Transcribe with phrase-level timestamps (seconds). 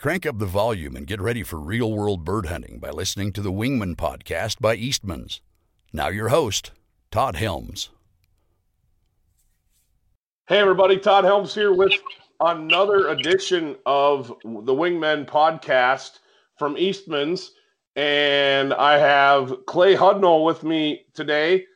[0.00, 3.42] Crank up the volume and get ready for real world bird hunting by listening to
[3.42, 5.42] the Wingman podcast by Eastman's.
[5.92, 6.70] Now, your host,
[7.10, 7.90] Todd Helms.
[10.48, 11.92] Hey, everybody, Todd Helms here with
[12.40, 16.20] another edition of the Wingmen podcast
[16.58, 17.52] from Eastman's.
[17.94, 21.66] And I have Clay Hudnall with me today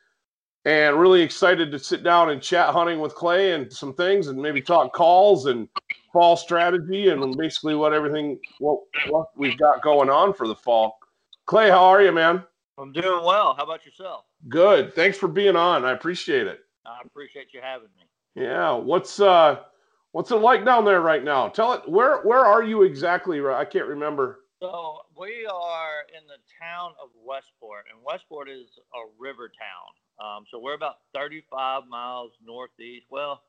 [0.65, 4.41] and really excited to sit down and chat hunting with Clay and some things and
[4.41, 5.69] maybe talk calls and
[6.15, 8.79] fall strategy and basically what everything what
[9.09, 10.97] what we've got going on for the fall.
[11.45, 12.43] Clay, how are you, man?
[12.79, 13.55] I'm doing well.
[13.55, 14.25] How about yourself?
[14.49, 14.95] Good.
[14.95, 15.85] Thanks for being on.
[15.85, 16.61] I appreciate it.
[16.87, 18.43] I appreciate you having me.
[18.43, 18.73] Yeah.
[18.75, 19.61] What's uh
[20.13, 21.49] what's it like down there right now?
[21.49, 23.45] Tell it where where are you exactly?
[23.45, 24.39] I can't remember.
[24.63, 30.25] So we are in the town of Westport, and Westport is a river town.
[30.25, 33.07] Um, so we're about 35 miles northeast.
[33.11, 33.43] Well,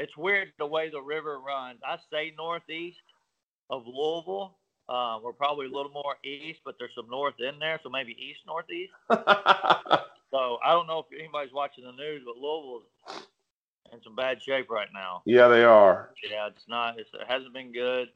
[0.00, 1.78] it's weird the way the river runs.
[1.86, 2.96] I say northeast
[3.68, 4.56] of Louisville.
[4.88, 8.16] Uh, we're probably a little more east, but there's some north in there, so maybe
[8.18, 8.92] east northeast.
[9.10, 12.84] so I don't know if anybody's watching the news, but Louisville's
[13.92, 15.20] in some bad shape right now.
[15.26, 16.10] Yeah, they are.
[16.28, 16.98] Yeah, it's not.
[16.98, 18.08] It's, it hasn't been good.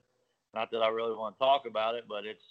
[0.54, 2.44] Not that I really want to talk about it, but it's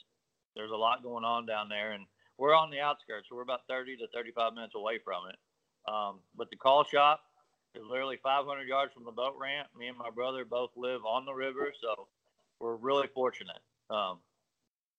[0.56, 2.06] there's a lot going on down there, and
[2.38, 3.28] we're on the outskirts.
[3.30, 5.36] So we're about 30 to 35 minutes away from it.
[5.92, 7.22] Um, but the call shop
[7.76, 9.68] is literally 500 yards from the boat ramp.
[9.78, 12.08] Me and my brother both live on the river, so
[12.60, 13.60] we're really fortunate.
[13.90, 14.20] Um,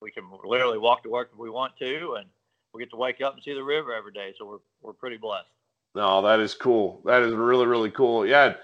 [0.00, 2.26] we can literally walk to work if we want to, and
[2.72, 4.34] we get to wake up and see the river every day.
[4.38, 5.48] So we're we're pretty blessed.
[5.94, 7.00] No, that is cool.
[7.04, 8.26] That is really really cool.
[8.26, 8.54] Yeah.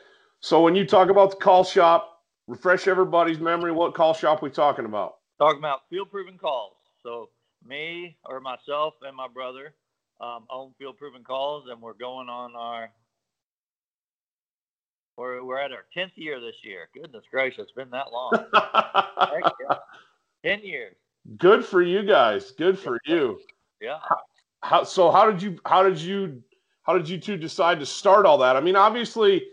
[0.41, 3.73] So when you talk about the call shop, refresh everybody's memory.
[3.73, 5.17] What call shop we talking about?
[5.39, 6.75] Talking about field proven calls.
[7.03, 7.31] So
[7.65, 9.75] me or myself and my brother
[10.21, 12.91] um, own field proven calls, and we're going on our
[15.21, 16.89] we're, we're at our 10th year this year.
[16.95, 18.33] Goodness gracious, it's been that long.
[20.45, 20.97] 10 years.
[21.37, 22.53] Good for you guys.
[22.53, 23.39] Good for you.
[23.83, 23.99] Yeah.
[24.63, 26.43] How, so how did you how did you
[26.83, 28.57] how did you two decide to start all that?
[28.57, 29.45] I mean, obviously,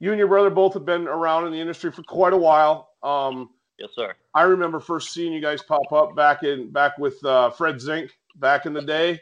[0.00, 2.90] you and your brother both have been around in the industry for quite a while.
[3.04, 4.14] Um, yes, sir.
[4.34, 8.10] I remember first seeing you guys pop up back in back with uh, Fred Zink
[8.36, 9.20] back in the day.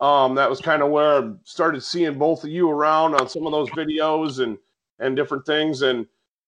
[0.00, 3.46] Um, that was kind of where I started seeing both of you around on some
[3.46, 4.58] of those videos and
[5.02, 5.82] and different things.
[5.82, 6.06] And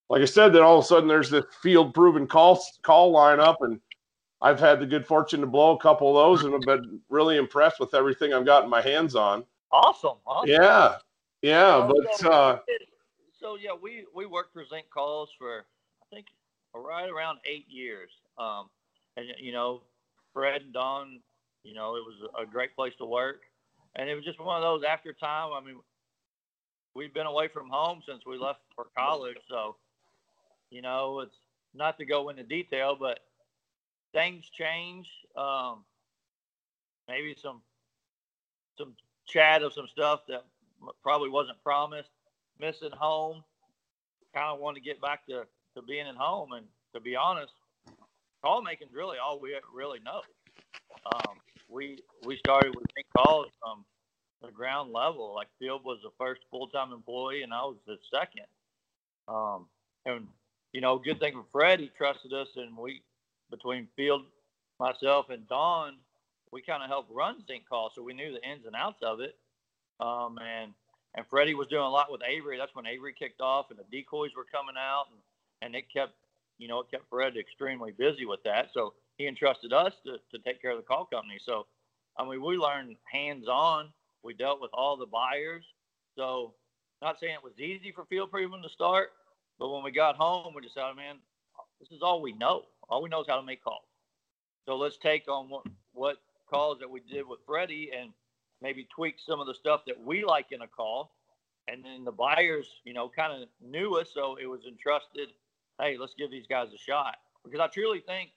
[0.08, 3.56] like I said, then all of a sudden there's this field proven call call lineup,
[3.60, 3.80] and
[4.40, 7.36] I've had the good fortune to blow a couple of those, and I've been really
[7.36, 9.44] impressed with everything I've gotten my hands on.
[9.72, 10.18] Awesome.
[10.26, 10.50] awesome.
[10.50, 10.96] Yeah,
[11.42, 12.58] yeah, but uh,
[13.38, 15.66] so yeah, we we worked for Zink Calls for
[16.02, 16.26] I think
[16.74, 18.70] right around eight years, um,
[19.16, 19.82] and you know,
[20.32, 21.20] Fred and Don,
[21.62, 23.42] you know, it was a great place to work,
[23.96, 25.52] and it was just one of those after time.
[25.52, 25.76] I mean,
[26.94, 29.36] we've been away from home since we left for college.
[29.48, 29.76] So,
[30.70, 31.36] you know, it's
[31.74, 33.20] not to go into detail, but
[34.12, 35.08] things change.
[35.36, 35.84] Um,
[37.08, 37.60] maybe some
[38.78, 38.94] some
[39.26, 40.44] chat of some stuff that
[41.02, 42.10] probably wasn't promised.
[42.60, 43.42] Missing home.
[44.34, 45.44] Kind of want to get back to,
[45.74, 46.52] to being at home.
[46.52, 47.52] And to be honest,
[48.42, 50.22] call making is really all we really know.
[51.14, 51.36] Um,
[51.68, 53.84] we we started with calls from
[54.46, 55.34] the ground level.
[55.34, 58.46] Like Field was the first full time employee, and I was the second.
[59.28, 59.66] Um,
[60.06, 60.26] and
[60.72, 63.02] you know, good thing for Fred, he trusted us, and we
[63.50, 64.22] between Field,
[64.80, 65.94] myself, and Don,
[66.50, 69.20] we kind of helped run Zink Call, so we knew the ins and outs of
[69.20, 69.36] it.
[70.00, 70.72] Um, and
[71.16, 72.58] and Freddie was doing a lot with Avery.
[72.58, 75.20] That's when Avery kicked off, and the decoys were coming out, and
[75.62, 76.14] and it kept
[76.58, 78.70] you know it kept Fred extremely busy with that.
[78.74, 81.38] So he entrusted us to to take care of the call company.
[81.44, 81.66] So
[82.16, 83.90] I mean, we learned hands on
[84.24, 85.64] we dealt with all the buyers.
[86.16, 86.54] So,
[87.02, 89.10] not saying it was easy for Field Proven to start,
[89.58, 91.16] but when we got home, we decided, man,
[91.80, 92.62] this is all we know.
[92.88, 93.84] All we know is how to make calls.
[94.66, 96.16] So let's take on what, what
[96.48, 98.10] calls that we did with Freddie and
[98.62, 101.12] maybe tweak some of the stuff that we like in a call.
[101.68, 105.28] And then the buyers, you know, kind of knew us, so it was entrusted.
[105.80, 108.30] Hey, let's give these guys a shot because I truly think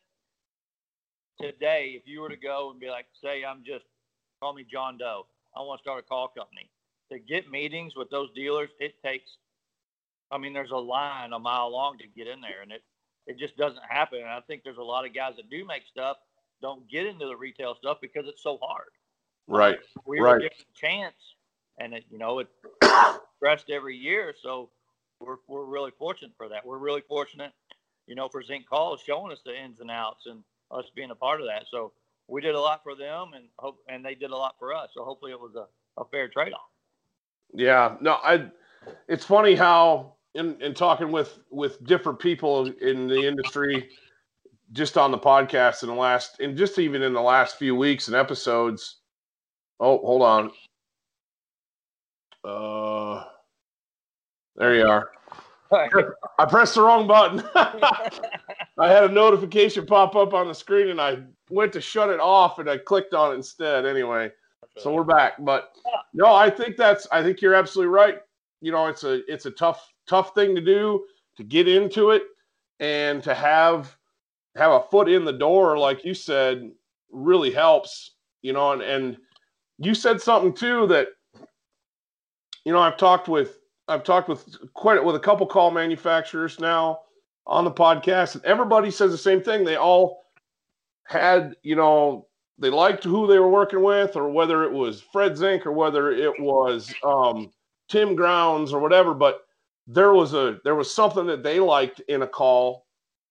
[1.40, 3.86] today, if you were to go and be like, say, I'm just
[4.40, 5.26] call me John Doe,
[5.58, 6.70] I want to start a call company.
[7.12, 9.38] To get meetings with those dealers, it takes,
[10.30, 12.84] I mean, there's a line a mile long to get in there, and it,
[13.28, 14.20] it just doesn't happen.
[14.20, 16.18] And I think there's a lot of guys that do make stuff
[16.62, 18.90] don't get into the retail stuff because it's so hard.
[19.48, 19.76] Right.
[19.76, 20.34] Uh, we right.
[20.34, 21.16] were given a chance,
[21.80, 22.48] and it, you know, it
[23.38, 24.36] stressed every year.
[24.42, 24.70] So
[25.20, 26.66] we're, we're really fortunate for that.
[26.66, 27.54] We're really fortunate,
[28.06, 31.16] you know, for Zink Calls showing us the ins and outs and us being a
[31.16, 31.66] part of that.
[31.72, 31.94] So
[32.28, 34.90] we did a lot for them, and hope and they did a lot for us.
[34.94, 35.68] So hopefully, it was a,
[36.02, 36.70] a fair trade off.
[37.54, 38.48] Yeah, no, I.
[39.08, 43.90] It's funny how in, in talking with with different people in the industry,
[44.72, 48.08] just on the podcast in the last, and just even in the last few weeks
[48.08, 48.98] and episodes.
[49.80, 50.52] Oh, hold on.
[52.44, 53.24] Uh,
[54.56, 55.10] there you are.
[55.72, 57.44] I pressed the wrong button.
[57.56, 61.20] I had a notification pop up on the screen and I
[61.50, 64.32] went to shut it off and I clicked on it instead anyway.
[64.78, 65.34] So we're back.
[65.40, 65.72] But
[66.14, 68.20] no, I think that's I think you're absolutely right.
[68.62, 71.06] You know, it's a it's a tough tough thing to do
[71.38, 72.24] to get into it
[72.80, 73.96] and to have
[74.56, 76.72] have a foot in the door like you said
[77.12, 78.12] really helps,
[78.42, 79.18] you know, and and
[79.80, 81.10] you said something too that
[82.66, 87.00] you know, I've talked with I've talked with quite with a couple call manufacturers now
[87.46, 89.64] on the podcast, and everybody says the same thing.
[89.64, 90.26] They all
[91.06, 92.28] had, you know,
[92.60, 96.12] they liked who they were working with, or whether it was Fred Zink or whether
[96.12, 97.52] it was um,
[97.88, 99.14] Tim Grounds or whatever.
[99.14, 99.46] But
[99.88, 102.86] there was a there was something that they liked in a call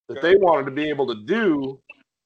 [0.09, 1.81] that they wanted to be able to do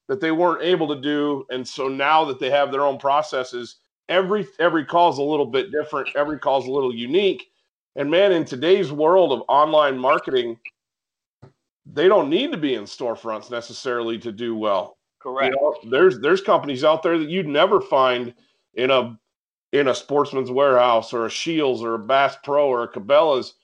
[0.08, 3.76] that they weren't able to do, and so now that they have their own processes,
[4.08, 6.08] every every call is a little bit different.
[6.14, 7.49] Every call is a little unique
[7.96, 10.58] and man, in today's world of online marketing,
[11.86, 14.96] they don't need to be in storefronts necessarily to do well.
[15.20, 15.54] Correct.
[15.54, 18.34] You know, there's there's companies out there that you'd never find
[18.74, 19.18] in a
[19.72, 23.54] in a Sportsman's Warehouse or a Scheels or a Bass Pro or a Cabela's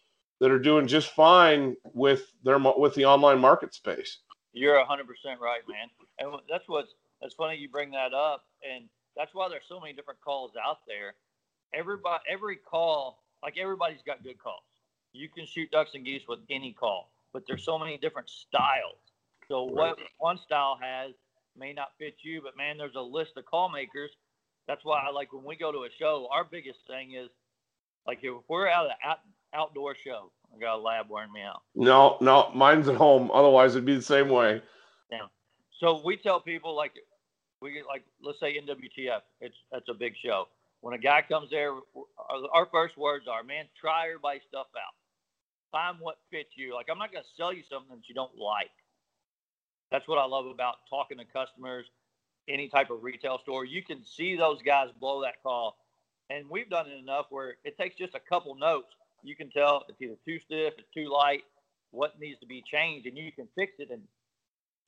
[0.40, 4.19] that are doing just fine with their with the online market space.
[4.52, 4.87] You're 100%
[5.38, 5.88] right, man.
[6.19, 9.94] And that's what's that's funny you bring that up and that's why there's so many
[9.94, 11.14] different calls out there.
[11.75, 14.65] Everybody every call like everybody's got good calls.
[15.13, 18.99] You can shoot ducks and geese with any call, but there's so many different styles.
[19.49, 21.13] So what one style has
[21.57, 24.11] may not fit you, but man, there's a list of call makers.
[24.67, 26.27] That's why I like when we go to a show.
[26.33, 27.29] Our biggest thing is
[28.05, 29.21] like if we're at an out,
[29.55, 30.33] outdoor show.
[30.53, 31.63] I got a lab wearing me out.
[31.77, 33.31] No, no, mine's at home.
[33.33, 34.61] Otherwise, it'd be the same way.
[35.13, 35.27] Yeah.
[35.79, 36.95] So we tell people like
[37.63, 39.21] we get like let's say NWTF.
[39.41, 40.49] It's that's a big show
[40.81, 44.94] when a guy comes there, uh, our first words are, man, try everybody's stuff out.
[45.73, 46.75] Find what fits you.
[46.75, 48.70] Like, I'm not going to sell you something that you don't like.
[49.90, 51.87] That's what I love about talking to customers,
[52.49, 53.64] any type of retail store.
[53.64, 55.76] You can see those guys blow that call.
[56.31, 58.88] And we've done it enough where it takes just a couple notes.
[59.23, 61.43] You can tell it's either too stiff, it's too light,
[61.90, 64.02] what needs to be changed, and you can fix it and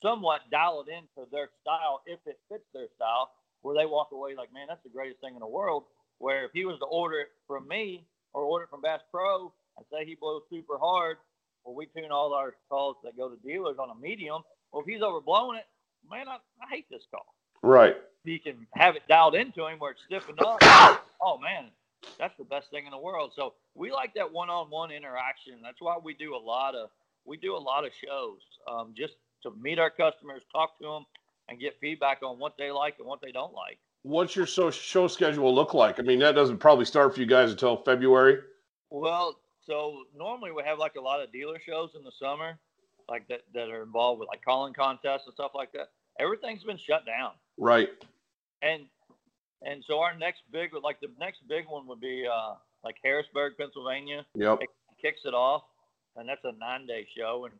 [0.01, 3.31] somewhat dial it into their style if it fits their style
[3.61, 5.83] where they walk away like, man, that's the greatest thing in the world.
[6.17, 9.53] Where if he was to order it from me or order it from Bass Pro
[9.77, 11.17] and say he blows super hard,
[11.63, 14.41] well, we tune all our calls that go to dealers on a medium.
[14.71, 15.65] Well, if he's overblowing it,
[16.09, 17.35] man, I, I hate this call.
[17.61, 17.95] Right.
[18.23, 20.59] He can have it dialed into him where it's stiffened up.
[21.21, 21.69] oh man,
[22.17, 23.31] that's the best thing in the world.
[23.35, 25.55] So we like that one-on-one interaction.
[25.61, 26.89] That's why we do a lot of
[27.25, 28.39] we do a lot of shows
[28.69, 29.13] um, just
[29.43, 31.05] to meet our customers, talk to them,
[31.49, 33.79] and get feedback on what they like and what they don't like.
[34.03, 35.99] What's your show, show schedule look like?
[35.99, 38.39] I mean, that doesn't probably start for you guys until February.
[38.89, 42.57] Well, so normally we have like a lot of dealer shows in the summer,
[43.09, 45.89] like that that are involved with like calling contests and stuff like that.
[46.19, 47.31] Everything's been shut down.
[47.57, 47.89] Right.
[48.61, 48.83] And
[49.61, 53.53] and so our next big like the next big one would be uh like Harrisburg,
[53.57, 54.25] Pennsylvania.
[54.35, 54.59] Yep.
[54.61, 54.69] It
[55.01, 55.63] kicks it off,
[56.15, 57.53] and that's a nine day show, and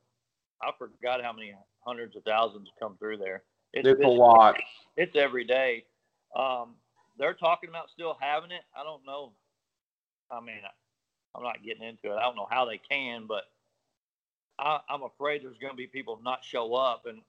[0.62, 1.53] I forgot how many
[1.86, 3.44] hundreds of thousands come through there.
[3.74, 4.57] It's, it's a lot.
[4.98, 5.86] It's every day.
[6.36, 6.75] Um,
[7.17, 8.63] they're talking about still having it.
[8.75, 9.32] I don't know.
[10.29, 10.60] I mean,
[11.34, 12.17] I'm not getting into it.
[12.17, 13.43] I don't know how they can, but
[14.60, 17.20] I, am afraid there's going to be people not show up, and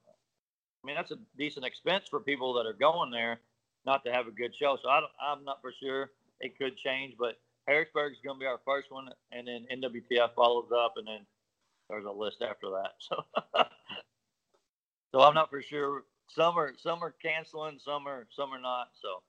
[0.83, 3.41] I mean that's a decent expense for people that are going there
[3.87, 4.76] not to have a good show.
[4.83, 5.00] So I
[5.33, 6.11] am not for sure.
[6.41, 7.38] It could change, but
[7.69, 11.21] Harrisburg is going to be our first one, and then NWTF follows up, and then
[11.88, 12.95] there's a list after that.
[13.09, 13.64] So,
[15.12, 18.89] so I'm not for sure some are some are canceling, some are some are not.
[19.01, 19.23] So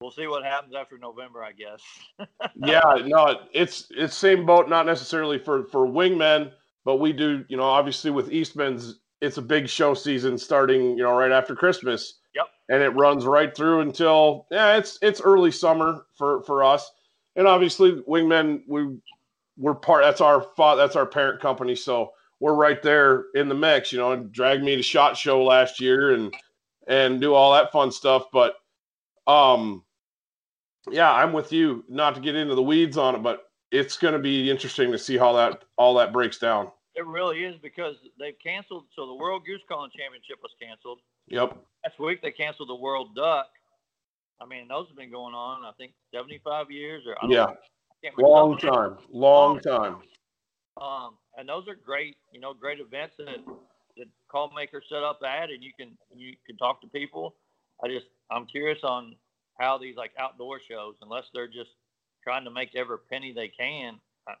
[0.00, 1.82] we'll see what happens after November, I guess.
[2.56, 6.52] yeah, no, it's it's same boat, not necessarily for for wingmen,
[6.84, 11.04] but we do, you know, obviously with Eastman's, it's a big show season starting, you
[11.04, 12.18] know, right after Christmas.
[12.34, 12.46] Yep.
[12.70, 16.90] And it runs right through until yeah, it's it's early summer for for us.
[17.36, 18.96] And obviously wingmen we
[19.56, 23.92] we're part that's our that's our parent company, so we're right there in the mix,
[23.92, 26.34] you know, and drag me to shot show last year and
[26.88, 28.24] and do all that fun stuff.
[28.32, 28.56] But
[29.28, 29.84] um
[30.90, 31.84] yeah, I'm with you.
[31.88, 34.98] Not to get into the weeds on it, but it's going to be interesting to
[34.98, 36.72] see how that all that breaks down.
[36.96, 38.86] It really is because they've canceled.
[38.96, 40.98] So the World Goose Calling Championship was canceled.
[41.28, 41.56] Yep.
[41.84, 43.46] Last week they canceled the World Duck.
[44.40, 45.64] I mean, those have been going on.
[45.64, 47.46] I think 75 years or yeah,
[48.18, 49.98] long time, long time.
[50.80, 53.44] Um, and those are great, you know, great events that,
[53.96, 57.34] that call maker set up at, and you can you can talk to people.
[57.82, 59.16] I just I'm curious on
[59.58, 61.70] how these like outdoor shows, unless they're just
[62.22, 63.98] trying to make every penny they can.
[64.28, 64.34] I,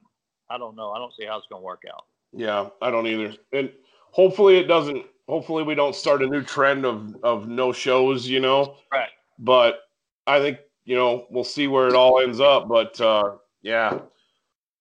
[0.48, 0.92] I don't know.
[0.92, 2.04] I don't see how it's going to work out.
[2.32, 3.34] Yeah, I don't either.
[3.52, 3.72] And
[4.12, 5.04] hopefully it doesn't.
[5.28, 8.28] Hopefully we don't start a new trend of of no shows.
[8.28, 8.76] You know.
[8.92, 9.10] Right.
[9.40, 9.80] But
[10.28, 12.68] I think you know we'll see where it all ends up.
[12.68, 13.98] But uh, yeah.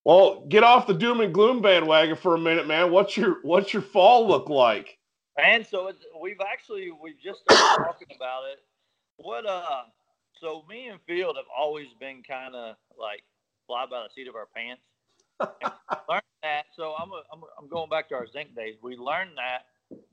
[0.03, 2.91] Well, get off the doom and gloom bandwagon for a minute, man.
[2.91, 4.98] What's your what's your fall look like?
[5.38, 8.60] And so it's, we've actually we've just started talking about it.
[9.17, 9.84] What uh
[10.39, 13.24] so me and Field have always been kind of like
[13.67, 14.81] fly by the seat of our pants.
[16.10, 16.65] learned that.
[16.75, 18.75] So I'm, a, I'm, I'm going back to our Zink days.
[18.81, 19.65] We learned that.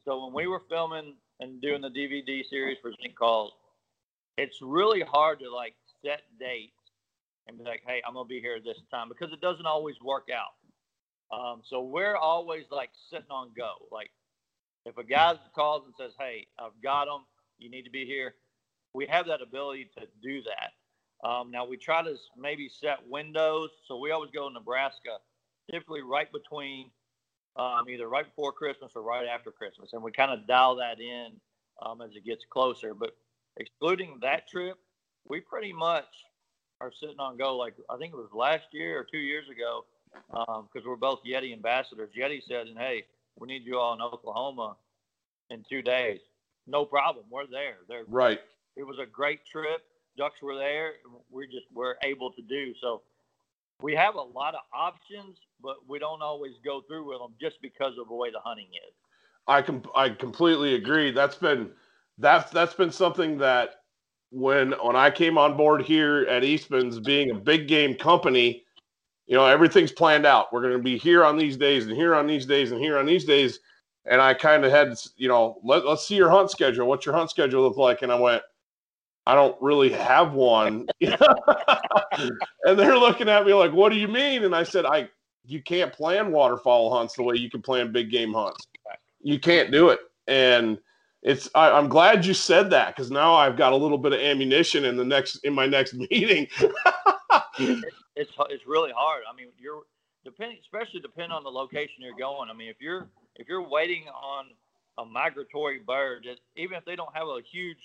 [0.04, 3.52] So when we were filming and doing the DVD series for Zink Calls,
[4.36, 6.77] it's really hard to like set dates
[7.48, 10.28] and be like, hey, I'm gonna be here this time because it doesn't always work
[10.32, 10.54] out.
[11.36, 13.72] Um, so we're always like sitting on go.
[13.90, 14.10] Like
[14.84, 17.22] if a guy calls and says, hey, I've got them,
[17.58, 18.34] you need to be here
[18.94, 21.28] we have that ability to do that.
[21.28, 23.70] Um, now we try to maybe set windows.
[23.86, 25.18] So we always go to Nebraska,
[25.70, 26.90] typically right between
[27.56, 31.00] um, either right before Christmas or right after Christmas, and we kind of dial that
[31.00, 31.32] in
[31.84, 32.94] um, as it gets closer.
[32.94, 33.16] But
[33.56, 34.78] excluding that trip,
[35.28, 36.06] we pretty much
[36.80, 37.56] are sitting on go.
[37.56, 39.84] Like I think it was last year or two years ago,
[40.30, 42.10] because um, we're both Yeti ambassadors.
[42.16, 43.04] Yeti said, "And hey,
[43.38, 44.76] we need you all in Oklahoma
[45.50, 46.20] in two days."
[46.66, 47.24] No problem.
[47.30, 47.76] We're there.
[47.88, 48.40] They're right
[48.78, 49.82] it was a great trip.
[50.16, 50.92] Ducks were there.
[51.30, 53.02] We just were able to do so.
[53.82, 57.60] We have a lot of options, but we don't always go through with them just
[57.60, 58.94] because of the way the hunting is.
[59.46, 61.10] I com- I completely agree.
[61.10, 61.70] That's been
[62.18, 63.82] that's that's been something that
[64.30, 68.64] when when I came on board here at Eastman's, being a big game company,
[69.26, 70.52] you know everything's planned out.
[70.52, 72.98] We're going to be here on these days and here on these days and here
[72.98, 73.60] on these days.
[74.04, 76.86] And I kind of had, you know, let, let's see your hunt schedule.
[76.86, 78.00] What's your hunt schedule look like?
[78.00, 78.42] And I went,
[79.26, 80.86] I don't really have one.
[81.02, 81.18] and
[82.64, 84.44] they're looking at me like, what do you mean?
[84.44, 85.10] And I said, I
[85.44, 88.66] you can't plan waterfowl hunts the way you can plan big game hunts.
[89.22, 90.00] You can't do it.
[90.26, 90.78] And
[91.22, 94.20] it's I, am glad you said that because now I've got a little bit of
[94.20, 96.46] ammunition in the next in my next meeting.
[97.58, 97.84] it,
[98.16, 99.22] it's it's really hard.
[99.30, 99.82] I mean, you're
[100.24, 102.50] depending, especially depending on the location you're going.
[102.50, 104.46] I mean, if you're if you're waiting on
[104.98, 107.78] a migratory bird, even if they don't have a huge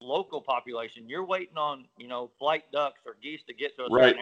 [0.00, 1.08] local population.
[1.08, 4.16] You're waiting on, you know, flight ducks or geese to get to a right.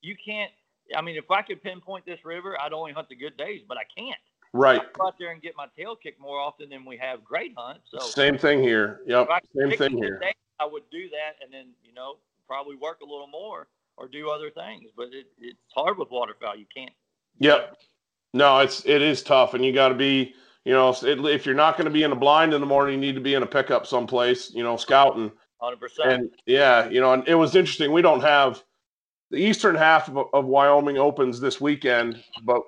[0.00, 0.50] You can't.
[0.96, 3.78] I mean, if I could pinpoint this river, I'd only hunt the good days, but
[3.78, 4.18] I can't.
[4.52, 4.80] Right.
[4.80, 7.52] I go out there and get my tail kicked more often than we have great
[7.56, 7.88] hunts.
[7.90, 9.00] So same thing here.
[9.06, 9.28] Yep.
[9.56, 10.18] Same thing here.
[10.18, 12.16] Day, I would do that, and then you know
[12.46, 14.90] probably work a little more or do other things.
[14.96, 16.56] But it, it's hard with waterfowl.
[16.56, 16.92] You can't.
[17.38, 17.78] Yep.
[18.34, 21.54] No, it's it is tough, and you got to be you know, if, if you're
[21.54, 23.42] not going to be in a blind in the morning, you need to be in
[23.42, 25.32] a pickup someplace, you know, scouting.
[25.60, 25.74] 100%.
[26.04, 27.92] And yeah, you know, and it was interesting.
[27.92, 28.62] We don't have
[29.30, 32.62] the eastern half of, of Wyoming opens this weekend, but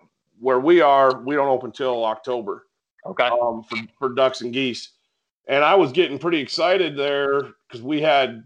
[0.44, 2.66] where we are, we don't open till October.
[3.06, 3.26] Okay.
[3.26, 4.90] Um, for, for ducks and geese.
[5.48, 8.44] And I was getting pretty excited there because we had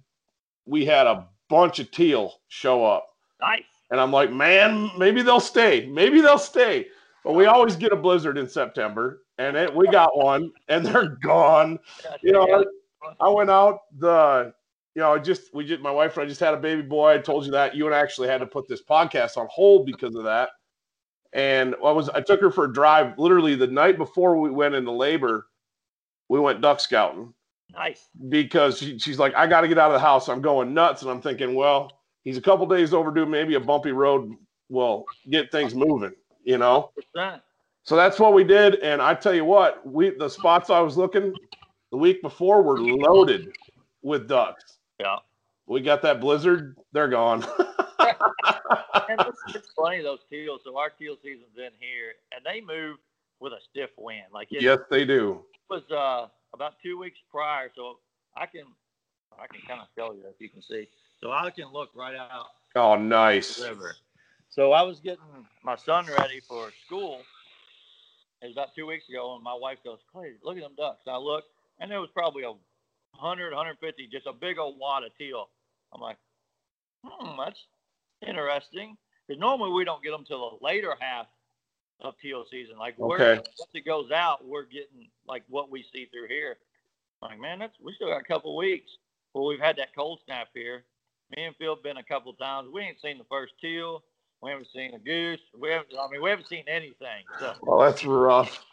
[0.66, 3.08] we had a bunch of teal show up.
[3.40, 3.62] Nice.
[3.90, 5.86] And I'm like, man, maybe they'll stay.
[5.86, 6.86] Maybe they'll stay.
[7.24, 11.16] But we always get a blizzard in September and it, we got one, and they're
[11.22, 11.78] gone.
[12.22, 12.64] You know,
[13.02, 14.52] I, I went out the,
[14.94, 17.14] you know, I just we just my wife and I just had a baby boy.
[17.14, 19.86] I told you that you and I actually had to put this podcast on hold
[19.86, 20.50] because of that.
[21.32, 24.74] And I was I took her for a drive literally the night before we went
[24.74, 25.46] into labor.
[26.28, 27.32] We went duck scouting.
[27.72, 28.08] Nice.
[28.28, 30.28] Because she, she's like, I got to get out of the house.
[30.28, 31.92] I'm going nuts, and I'm thinking, well,
[32.24, 33.26] he's a couple days overdue.
[33.26, 34.34] Maybe a bumpy road
[34.70, 36.12] will get things moving.
[36.44, 36.90] You know.
[37.16, 37.40] 100%.
[37.82, 38.76] So that's what we did.
[38.76, 41.32] And I tell you what, we the spots I was looking
[41.90, 43.50] the week before were loaded
[44.02, 44.78] with ducks.
[45.00, 45.16] Yeah.
[45.66, 47.46] We got that blizzard, they're gone.
[49.08, 50.60] and it's, it's, funny those teals.
[50.64, 52.98] So our teal season's in here, and they move
[53.40, 54.26] with a stiff wind.
[54.32, 55.42] Like it, yes, they do.
[55.70, 57.98] It was uh, about two weeks prior, so
[58.36, 58.64] I can
[59.38, 60.88] I can kind of tell you if you can see.
[61.20, 62.46] So I can look right out.
[62.76, 63.60] Oh, nice.
[63.60, 63.94] River.
[64.50, 67.20] So I was getting my son ready for school,
[68.40, 71.02] it was about two weeks ago, and my wife goes, Clay, look at them ducks.
[71.08, 71.44] I look,
[71.80, 75.48] and there was probably a 100, 150, just a big old wad of teal.
[75.92, 76.16] I'm like,
[77.04, 77.58] hmm, that's
[78.26, 78.96] interesting.
[79.26, 81.26] Because normally we don't get them till the later half
[82.00, 82.78] of teal season.
[82.78, 83.36] Like okay.
[83.36, 86.56] once it goes out, we're getting like what we see through here.
[87.20, 88.90] Like, man, that's we still got a couple weeks.
[89.34, 90.84] Well, we've had that cold snap here.
[91.36, 92.68] Me and Field been a couple times.
[92.72, 94.02] We ain't seen the first teal.
[94.40, 95.40] We haven't seen a goose.
[95.58, 95.88] We haven't.
[95.98, 97.24] I mean, we haven't seen anything.
[97.38, 97.54] So.
[97.62, 98.64] Well, that's rough.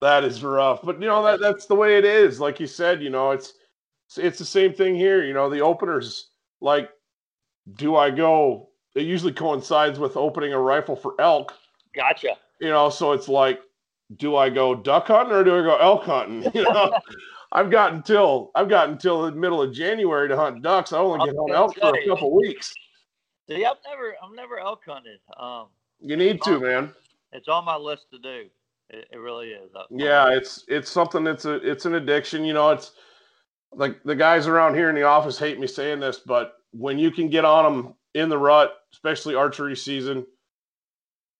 [0.00, 2.38] That is rough, but you know that that's the way it is.
[2.38, 3.54] Like you said, you know it's
[4.16, 5.24] it's the same thing here.
[5.24, 6.90] You know the openers like,
[7.74, 8.70] do I go?
[8.94, 11.52] It usually coincides with opening a rifle for elk.
[11.94, 12.36] Gotcha.
[12.60, 13.60] You know, so it's like,
[14.16, 16.50] do I go duck hunting or do I go elk hunting?
[16.54, 16.92] You know,
[17.52, 20.92] I've got until I've got until the middle of January to hunt ducks.
[20.92, 22.74] I only get on elk for a couple weeks.
[23.48, 25.20] See, I've never I've never elk hunted.
[25.38, 25.66] Um,
[26.00, 26.92] you need to, man.
[27.32, 28.46] It's on my list to do.
[28.90, 29.70] It, it really is.
[29.90, 32.44] Yeah, it's it's something that's a it's an addiction.
[32.44, 32.92] You know, it's
[33.72, 37.10] like the guys around here in the office hate me saying this, but when you
[37.10, 40.26] can get on them in the rut, especially archery season,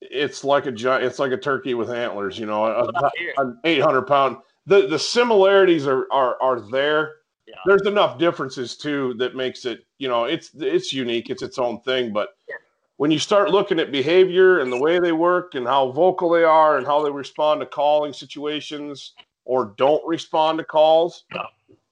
[0.00, 2.38] it's like a giant, it's like a turkey with antlers.
[2.38, 2.90] You know, a,
[3.38, 4.38] an eight hundred pound.
[4.66, 7.14] The the similarities are are are there.
[7.46, 7.54] Yeah.
[7.64, 9.86] There's enough differences too that makes it.
[9.98, 11.30] You know, it's it's unique.
[11.30, 12.30] It's its own thing, but.
[12.48, 12.56] Yeah
[12.98, 16.44] when you start looking at behavior and the way they work and how vocal they
[16.44, 19.12] are and how they respond to calling situations
[19.44, 21.24] or don't respond to calls,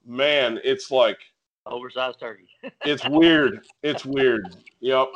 [0.07, 1.19] man, it's like
[1.67, 2.49] oversized turkey.
[2.85, 3.67] it's weird.
[3.83, 4.57] It's weird.
[4.81, 5.09] Yep.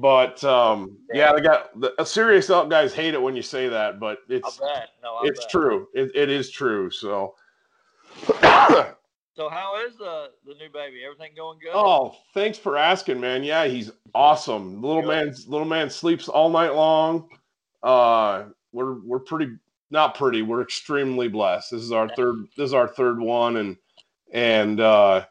[0.00, 3.98] But um, yeah, they got the serious elk guys hate it when you say that,
[3.98, 4.60] but it's
[5.02, 5.50] no, it's bet.
[5.50, 5.88] true.
[5.94, 6.88] It, it is true.
[6.90, 7.34] So
[9.34, 11.04] So how is the the new baby?
[11.04, 11.72] Everything going good?
[11.72, 13.42] Oh, thanks for asking, man.
[13.42, 14.82] Yeah, he's awesome.
[14.82, 17.28] Little man, little man sleeps all night long.
[17.82, 19.56] Uh, we're we're pretty
[19.90, 20.42] not pretty.
[20.42, 21.70] We're extremely blessed.
[21.70, 22.46] This is our third.
[22.58, 23.76] This is our third one, and
[24.32, 25.24] and uh,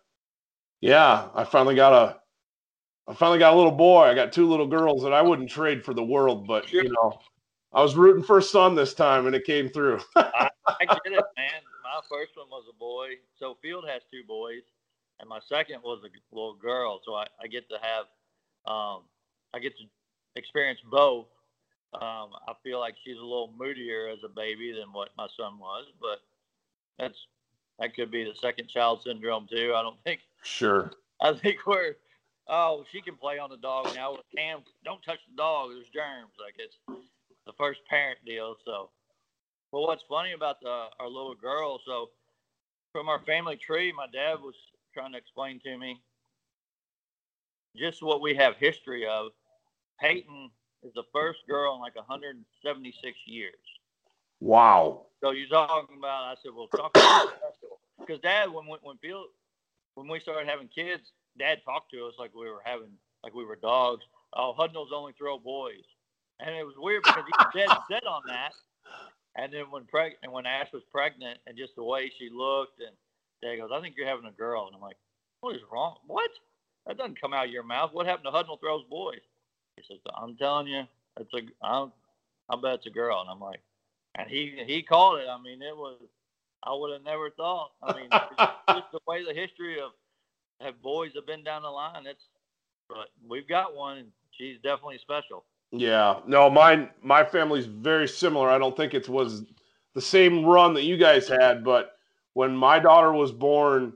[0.79, 2.17] yeah, I finally got a.
[3.07, 4.03] I finally got a little boy.
[4.03, 7.19] I got two little girls that I wouldn't trade for the world, but you know,
[7.73, 9.99] I was rooting for a son this time, and it came through.
[10.15, 13.19] I, I get it, man my first one was a boy.
[13.37, 14.63] So Field has two boys,
[15.19, 17.01] and my second was a little girl.
[17.05, 18.05] So I, I get to have,
[18.65, 19.03] um,
[19.53, 19.83] I get to
[20.35, 21.27] experience both.
[21.93, 25.59] Um, I feel like she's a little moodier as a baby than what my son
[25.59, 26.19] was, but
[26.97, 27.17] that's
[27.79, 29.73] that could be the second child syndrome too.
[29.75, 30.21] I don't think.
[30.43, 30.91] Sure.
[31.21, 31.95] I think we're.
[32.47, 34.17] Oh, she can play on the dog now.
[34.35, 35.69] Cam, don't touch the dog.
[35.73, 36.33] There's germs.
[36.39, 36.75] Like it's
[37.45, 38.55] the first parent deal.
[38.65, 38.89] So
[39.71, 41.79] well, what's funny about the, our little girl?
[41.85, 42.09] So,
[42.91, 44.55] from our family tree, my dad was
[44.93, 46.01] trying to explain to me
[47.77, 49.31] just what we have history of.
[49.99, 50.49] Peyton
[50.83, 53.53] is the first girl in like 176 years.
[54.41, 55.05] Wow.
[55.21, 56.23] So you're talking about?
[56.23, 57.33] I said, well, talk about
[58.05, 59.27] because Dad, when when Field,
[59.95, 62.91] when we started having kids, Dad talked to us like we were having
[63.23, 64.03] like we were dogs.
[64.33, 65.83] Oh, Hudnall's only throw boys,
[66.39, 68.53] and it was weird because he dead set on that.
[69.35, 72.79] And then when preg and when Ash was pregnant and just the way she looked
[72.79, 72.95] and
[73.41, 74.67] Dad goes, I think you're having a girl.
[74.67, 74.97] And I'm like,
[75.39, 75.97] what is wrong?
[76.05, 76.29] What?
[76.85, 77.91] That doesn't come out of your mouth.
[77.93, 79.21] What happened to Hudnall throws boys?
[79.77, 80.83] He says, I'm telling you,
[81.19, 81.91] it's a, I'm,
[82.49, 83.21] I bet it's a girl.
[83.21, 83.61] And I'm like,
[84.15, 85.27] and he, he called it.
[85.29, 85.97] I mean, it was,
[86.63, 87.71] I would have never thought.
[87.81, 89.91] I mean, just the way the history of
[90.59, 92.05] have boys have been down the line.
[92.05, 92.23] It's,
[92.87, 95.45] but we've got one and she's definitely special.
[95.71, 98.49] Yeah, no, mine my family's very similar.
[98.49, 99.45] I don't think it was
[99.95, 101.93] the same run that you guys had, but
[102.33, 103.93] when my daughter was born,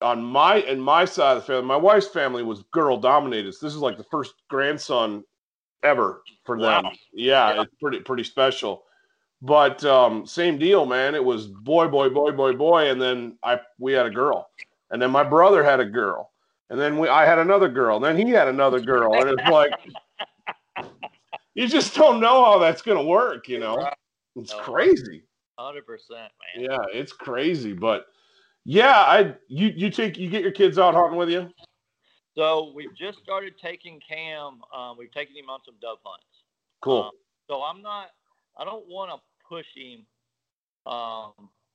[0.00, 3.52] on my and my side of the family, my wife's family was girl dominated.
[3.54, 5.24] So this is like the first grandson
[5.82, 6.84] ever for them.
[6.84, 6.92] Wow.
[7.12, 8.84] Yeah, yeah, it's pretty pretty special.
[9.40, 11.14] But um, same deal, man.
[11.14, 14.50] It was boy, boy, boy, boy, boy, and then I we had a girl,
[14.90, 16.32] and then my brother had a girl,
[16.70, 19.48] and then we I had another girl, and then he had another girl, and it's
[19.48, 19.70] like
[21.54, 23.88] you just don't know how that's going to work, you know?
[24.36, 25.24] It's crazy.
[25.58, 25.74] 100%,
[26.10, 26.28] man.
[26.56, 27.72] Yeah, it's crazy.
[27.72, 28.06] But
[28.64, 31.48] yeah, I you you take you get your kids out hunting with you?
[32.36, 34.60] So we've just started taking Cam.
[34.72, 36.26] Um, we've taken him on some dove hunts.
[36.80, 37.02] Cool.
[37.02, 37.10] Um,
[37.48, 38.10] so I'm not.
[38.56, 39.18] I don't want to
[39.48, 40.06] push him.
[40.86, 41.32] Um,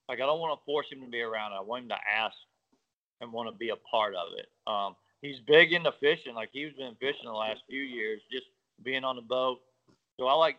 [0.10, 1.54] like I don't want to force him to be around.
[1.54, 2.36] I want him to ask
[3.22, 4.48] and want to be a part of it.
[4.68, 6.36] Um, he's big into fishing.
[6.36, 8.46] Like he's been fishing the last few years, just
[8.84, 9.60] being on the boat.
[10.20, 10.58] So I like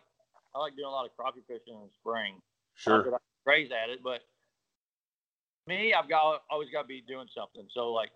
[0.55, 2.35] I like doing a lot of crappie fishing in the spring.
[2.75, 3.13] Sure.
[3.13, 4.21] I craze at it, but
[5.67, 7.67] me, I've got always got to be doing something.
[7.73, 8.09] So like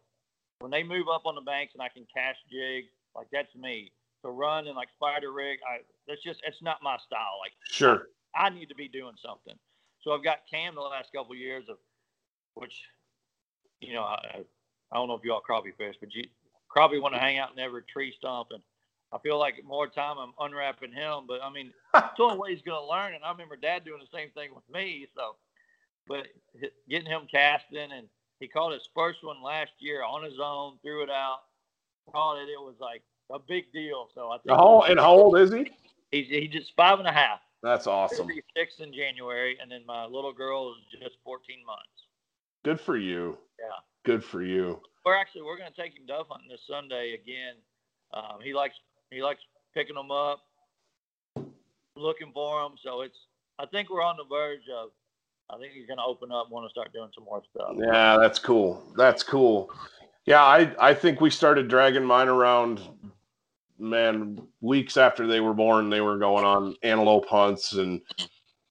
[0.60, 2.86] when they move up on the banks and I can cast jig,
[3.16, 3.92] like that's me.
[4.26, 7.40] To run and like spider rig, I that's just it's not my style.
[7.42, 9.56] Like sure, I, need to be doing something.
[10.02, 11.78] So I've got Cam the last couple of years of
[12.54, 12.74] which,
[13.82, 14.44] you know, I,
[14.92, 16.24] I don't know if y'all crappie fish, but you
[16.76, 18.62] crappie want to hang out in every tree stump and
[19.12, 22.54] I feel like more time I'm unwrapping him, but I mean, it's the only way
[22.54, 23.16] he's going to learn.
[23.16, 25.08] And I remember Dad doing the same thing with me.
[25.16, 25.36] So,
[26.08, 26.28] but
[26.90, 28.08] getting him casting, and
[28.40, 31.40] he caught his first one last year on his own, threw it out,
[32.12, 32.50] caught it.
[32.50, 34.10] It was like a big deal.
[34.14, 34.56] So I think.
[34.56, 35.72] How and how old is he?
[36.12, 37.40] He's he just five and a half.
[37.62, 38.28] That's awesome.
[38.56, 41.84] Six in January, and then my little girl is just 14 months.
[42.64, 43.38] Good for you.
[43.60, 43.66] Yeah.
[44.06, 44.82] Good for you.
[45.06, 47.56] We're actually we're going to take him dove hunting this Sunday again.
[48.14, 48.76] Um, he likes
[49.12, 49.42] he likes
[49.74, 50.40] picking them up,
[51.96, 52.74] looking for them.
[52.82, 53.18] So it's
[53.58, 54.90] I think we're on the verge of.
[55.52, 57.76] I think he's going to open up, want to start doing some more stuff.
[57.76, 58.84] Yeah, that's cool.
[58.96, 59.72] That's cool.
[60.26, 62.82] Yeah, I I think we started dragging mine around.
[63.80, 68.02] Man, weeks after they were born, they were going on antelope hunts, and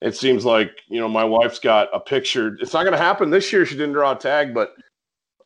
[0.01, 2.57] it seems like you know my wife's got a picture.
[2.61, 3.65] It's not going to happen this year.
[3.65, 4.75] She didn't draw a tag, but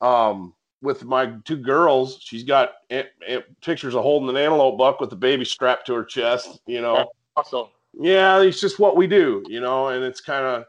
[0.02, 5.00] um, with my two girls, she's got a- a- pictures of holding an antelope buck
[5.00, 6.60] with the baby strapped to her chest.
[6.68, 7.68] You know, Awesome.
[7.94, 9.44] yeah, it's just what we do.
[9.48, 10.66] You know, and it's kind of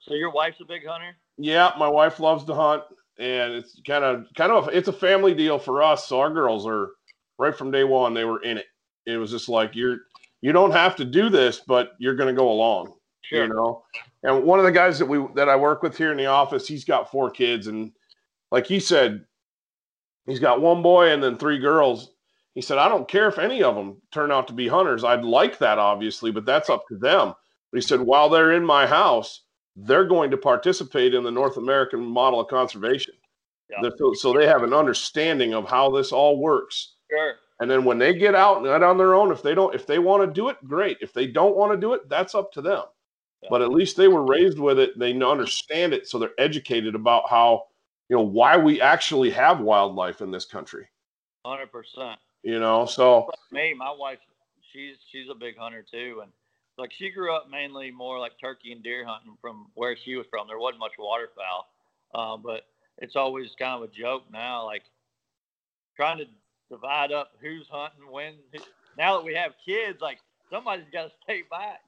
[0.00, 1.14] So your wife's a big hunter?
[1.36, 2.82] yeah, my wife loves to hunt,
[3.18, 6.08] and it's kind of kind of it's a family deal for us.
[6.08, 6.92] So our girls are
[7.38, 8.66] right from day one they were in it.
[9.06, 9.98] It was just like you're
[10.40, 12.92] you don't have to do this, but you're going to go along.
[13.22, 13.46] Sure.
[13.46, 13.84] You know,
[14.22, 16.66] and one of the guys that we that I work with here in the office,
[16.66, 17.92] he's got four kids, and
[18.50, 19.24] like he said,
[20.26, 22.12] he's got one boy and then three girls.
[22.54, 25.04] He said, I don't care if any of them turn out to be hunters.
[25.04, 27.34] I'd like that, obviously, but that's up to them.
[27.70, 29.42] But he said, while they're in my house,
[29.76, 33.14] they're going to participate in the North American model of conservation.
[33.70, 33.88] Yeah.
[33.96, 36.94] So, so they have an understanding of how this all works.
[37.10, 37.34] Sure.
[37.60, 39.86] And then when they get out and out on their own, if they don't, if
[39.86, 40.98] they want to do it, great.
[41.00, 42.84] If they don't want to do it, that's up to them.
[43.42, 43.48] Yeah.
[43.50, 44.98] But at least they were raised with it.
[44.98, 47.64] They understand it, so they're educated about how,
[48.08, 50.86] you know, why we actually have wildlife in this country.
[51.44, 52.18] Hundred percent.
[52.42, 54.18] You know, so Me, my wife,
[54.72, 56.30] she's she's a big hunter too, and
[56.76, 60.26] like she grew up mainly more like turkey and deer hunting from where she was
[60.30, 60.46] from.
[60.46, 61.66] There wasn't much waterfowl,
[62.14, 62.66] uh, but
[62.98, 64.82] it's always kind of a joke now, like
[65.96, 66.26] trying to
[66.70, 68.34] divide up who's hunting when.
[68.96, 70.18] Now that we have kids, like
[70.50, 71.80] somebody's got to stay back.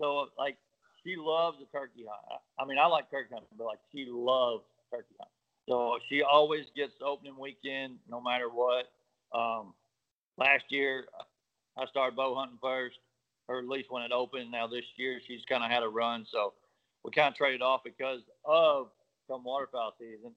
[0.00, 0.56] So like
[1.04, 2.40] she loves the turkey hunt.
[2.58, 5.32] I mean, I like turkey hunting, but like she loves turkey hunting.
[5.68, 8.86] So she always gets opening weekend, no matter what.
[9.34, 9.74] Um,
[10.38, 11.06] last year
[11.76, 12.96] I started bow hunting first,
[13.48, 14.50] or at least when it opened.
[14.50, 16.54] Now this year she's kind of had a run, so
[17.04, 18.88] we kind of traded off because of
[19.28, 20.32] come waterfowl season.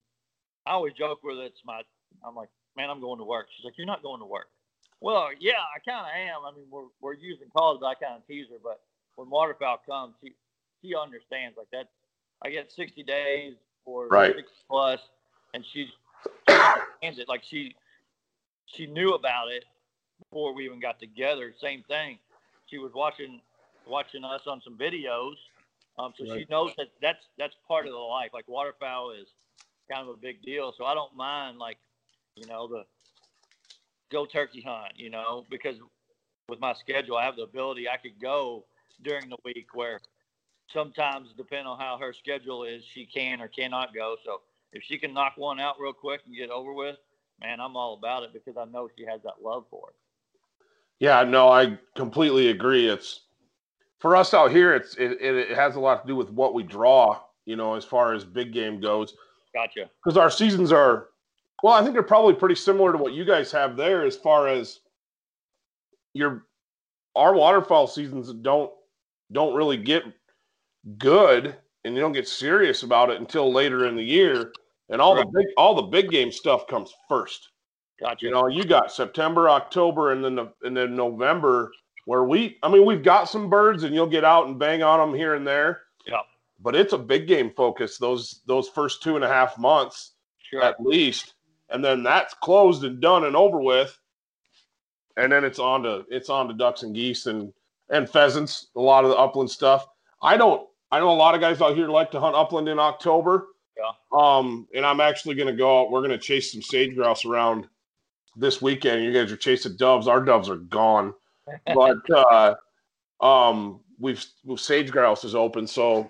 [0.65, 1.81] I always joke with it's my.
[2.25, 3.47] I'm like, man, I'm going to work.
[3.55, 4.47] She's like, you're not going to work.
[5.01, 6.45] Well, yeah, I kind of am.
[6.45, 8.57] I mean, we're we're using calls, but I kind of tease her.
[8.63, 8.81] But
[9.15, 10.33] when waterfowl comes, she
[10.81, 11.89] she understands like that.
[12.43, 14.33] I get 60 days or Right.
[14.35, 14.99] 60 plus,
[15.53, 15.87] and she
[16.47, 17.27] she understands it.
[17.29, 17.75] Like she
[18.65, 19.65] she knew about it
[20.19, 21.53] before we even got together.
[21.61, 22.19] Same thing.
[22.67, 23.41] She was watching
[23.87, 25.35] watching us on some videos,
[25.97, 28.31] um, so she knows that that's that's part of the life.
[28.33, 29.27] Like waterfowl is
[29.89, 30.73] kind of a big deal.
[30.77, 31.77] So I don't mind like
[32.35, 32.83] you know the
[34.11, 34.93] go turkey hunt.
[34.95, 35.75] You know because
[36.49, 37.87] with my schedule, I have the ability.
[37.87, 38.65] I could go
[39.03, 39.99] during the week where
[40.73, 44.15] sometimes depending on how her schedule is, she can or cannot go.
[44.25, 44.41] So
[44.73, 46.97] if she can knock one out real quick and get over with,
[47.41, 49.95] man, I'm all about it because I know she has that love for it.
[50.99, 52.87] yeah, no, I completely agree.
[52.87, 53.21] It's
[53.99, 54.73] for us out here.
[54.73, 57.19] It's it, it, it has a lot to do with what we draw.
[57.45, 59.15] You know, as far as big game goes.
[59.53, 59.89] Gotcha.
[60.03, 61.08] because our seasons are
[61.63, 64.47] well i think they're probably pretty similar to what you guys have there as far
[64.47, 64.79] as
[66.13, 66.45] your
[67.15, 68.71] our waterfowl seasons don't
[69.31, 70.03] don't really get
[70.97, 74.51] good and you don't get serious about it until later in the year
[74.89, 77.49] and all the big all the big game stuff comes first
[77.99, 78.25] Gotcha.
[78.25, 81.71] you know you got september october and then the, and then november
[82.05, 84.99] where we i mean we've got some birds and you'll get out and bang on
[84.99, 86.21] them here and there Yeah.
[86.61, 90.13] but it's a big game focus those those first two and a half months
[90.49, 90.63] sure.
[90.63, 91.33] at least,
[91.69, 93.97] and then that's closed and done and over with,
[95.17, 97.53] and then it's on to it's on to ducks and geese and
[97.89, 98.67] and pheasants.
[98.75, 99.87] A lot of the upland stuff.
[100.21, 100.67] I don't.
[100.91, 103.47] I know a lot of guys out here like to hunt upland in October.
[103.77, 103.91] Yeah.
[104.11, 105.91] Um, and I'm actually going to go out.
[105.91, 107.67] We're going to chase some sage grouse around
[108.35, 109.03] this weekend.
[109.03, 110.07] You guys are chasing doves.
[110.07, 111.13] Our doves are gone,
[111.73, 112.55] but uh,
[113.21, 116.09] um, we've we've sage grouse is open, so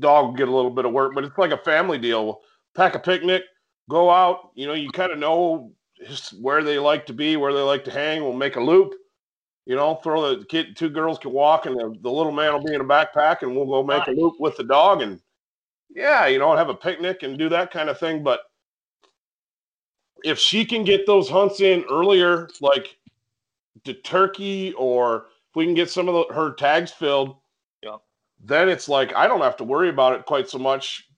[0.00, 1.12] dog will get a little bit of work.
[1.14, 2.40] But it's like a family deal
[2.74, 3.44] pack a picnic,
[3.88, 4.50] go out.
[4.54, 5.72] You know, you kind of know
[6.40, 8.22] where they like to be, where they like to hang.
[8.22, 8.94] We'll make a loop.
[9.66, 12.62] You know, throw the kid, two girls can walk, and the, the little man will
[12.62, 15.20] be in a backpack, and we'll go make a loop with the dog, and
[15.94, 18.22] yeah, you know, have a picnic and do that kind of thing.
[18.22, 18.40] But
[20.22, 22.98] if she can get those hunts in earlier, like
[23.84, 27.36] the turkey, or if we can get some of the, her tags filled,
[27.82, 27.96] Yeah.
[28.42, 31.08] then it's like I don't have to worry about it quite so much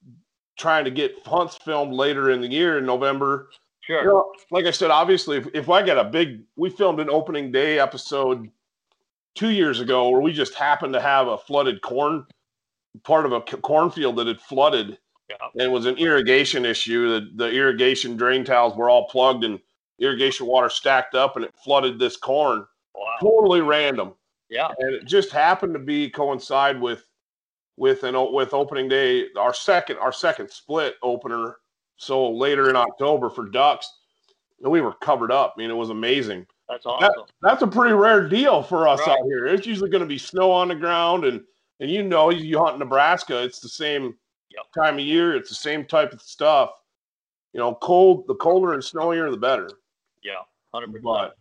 [0.57, 3.51] trying to get hunts filmed later in the year in November.
[3.81, 4.01] Sure.
[4.03, 7.11] You know, like I said, obviously, if, if I get a big, we filmed an
[7.11, 8.51] opening day episode
[9.35, 12.27] two years ago where we just happened to have a flooded corn
[13.05, 15.37] part of a cornfield that had flooded Yeah.
[15.53, 17.09] and it was an irrigation issue.
[17.21, 19.61] The, the irrigation drain tiles were all plugged and
[20.01, 22.67] irrigation water stacked up and it flooded this corn.
[22.95, 23.17] Wow.
[23.21, 24.15] Totally random.
[24.49, 24.69] Yeah.
[24.79, 27.05] And it just happened to be coincide with
[27.77, 31.57] with an with opening day, our second our second split opener.
[31.97, 33.91] So later in October for ducks,
[34.63, 35.55] and we were covered up.
[35.57, 36.47] I mean, it was amazing.
[36.69, 37.25] That's awesome.
[37.43, 39.19] That's a pretty rare deal for us Right.
[39.19, 39.47] out here.
[39.47, 41.43] It's usually going to be snow on the ground, and
[41.81, 44.17] and you know, you hunt Nebraska, it's the same
[44.51, 44.65] Yep.
[44.75, 45.37] time of year.
[45.37, 46.71] It's the same type of stuff.
[47.53, 48.27] You know, cold.
[48.27, 49.71] The colder and snowier, the better.
[50.23, 50.43] Yeah.
[50.75, 51.05] Hundred percent.
[51.05, 51.37] But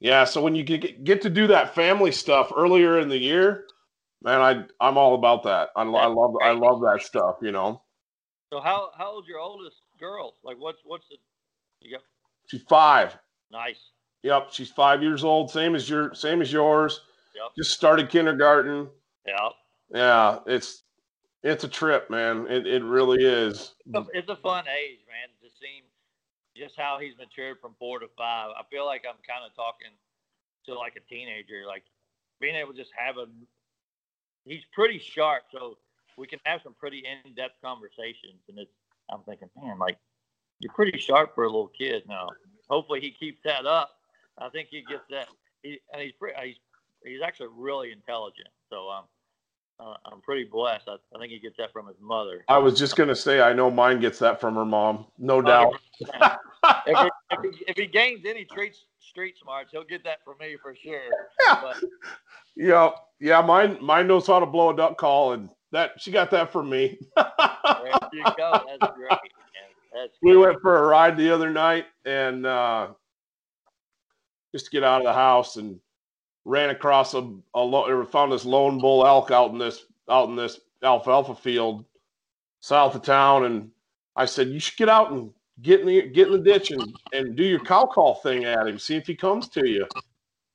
[0.00, 3.66] yeah, so when you get get to do that family stuff earlier in the year,
[4.22, 5.70] man, I I'm all about that.
[5.76, 7.36] I, I love I love that stuff.
[7.42, 7.82] You know,
[8.52, 10.34] So how how old's your oldest girl?
[10.42, 11.16] Like what's what's the
[11.80, 12.02] you got
[12.46, 13.16] she's five.
[13.50, 13.80] nice.
[14.22, 15.50] Yep, she's five years old.
[15.50, 17.00] Same as your same as yours.
[17.34, 17.52] Yep.
[17.56, 18.88] Just started kindergarten.
[19.26, 19.48] Yeah.
[19.94, 20.82] Yeah, it's
[21.42, 22.46] it's a trip, man.
[22.48, 23.74] It it really is.
[23.86, 25.82] It's a- It's a fun age, man, to see
[26.56, 28.50] just how he's matured from four to five.
[28.58, 29.88] I feel like I'm kind of talking
[30.66, 31.84] to like a teenager, like
[32.40, 33.26] being able to just have a.
[34.50, 35.78] He's pretty sharp, so
[36.18, 38.42] we can have some pretty in-depth conversations.
[38.48, 38.72] And it's,
[39.08, 39.96] I'm thinking, man, like
[40.58, 42.26] you're pretty sharp for a little kid now.
[42.68, 43.90] Hopefully, he keeps that up.
[44.38, 45.28] I think he gets that.
[45.62, 46.34] He, and he's pretty.
[46.44, 46.56] He's
[47.04, 48.48] he's actually really intelligent.
[48.70, 49.04] So um,
[49.80, 50.88] uh, I'm pretty blessed.
[50.88, 52.44] I, I think he gets that from his mother.
[52.48, 55.74] I was just gonna say, I know mine gets that from her mom, no doubt.
[56.00, 56.64] if, he,
[57.30, 60.74] if, he, if he gains any street street smarts, he'll get that from me for
[60.74, 61.00] sure.
[61.62, 61.76] But
[62.56, 62.90] Yeah,
[63.20, 63.40] yeah.
[63.40, 66.68] Mine mine knows how to blow a duck call, and that she got that from
[66.68, 66.98] me.
[67.16, 67.26] there
[68.12, 68.60] you go.
[68.80, 69.10] That's great.
[69.92, 70.36] That's we great.
[70.36, 72.88] went for a ride the other night and uh,
[74.52, 75.80] just to get out of the house and
[76.44, 80.28] ran across a, a lo- or found this lone bull elk out in this out
[80.28, 81.84] in this alfalfa field
[82.60, 83.44] south of town.
[83.44, 83.70] And
[84.16, 85.30] I said you should get out and
[85.62, 88.66] get in the get in the ditch and, and do your cow call thing at
[88.66, 88.78] him.
[88.78, 89.86] See if he comes to you.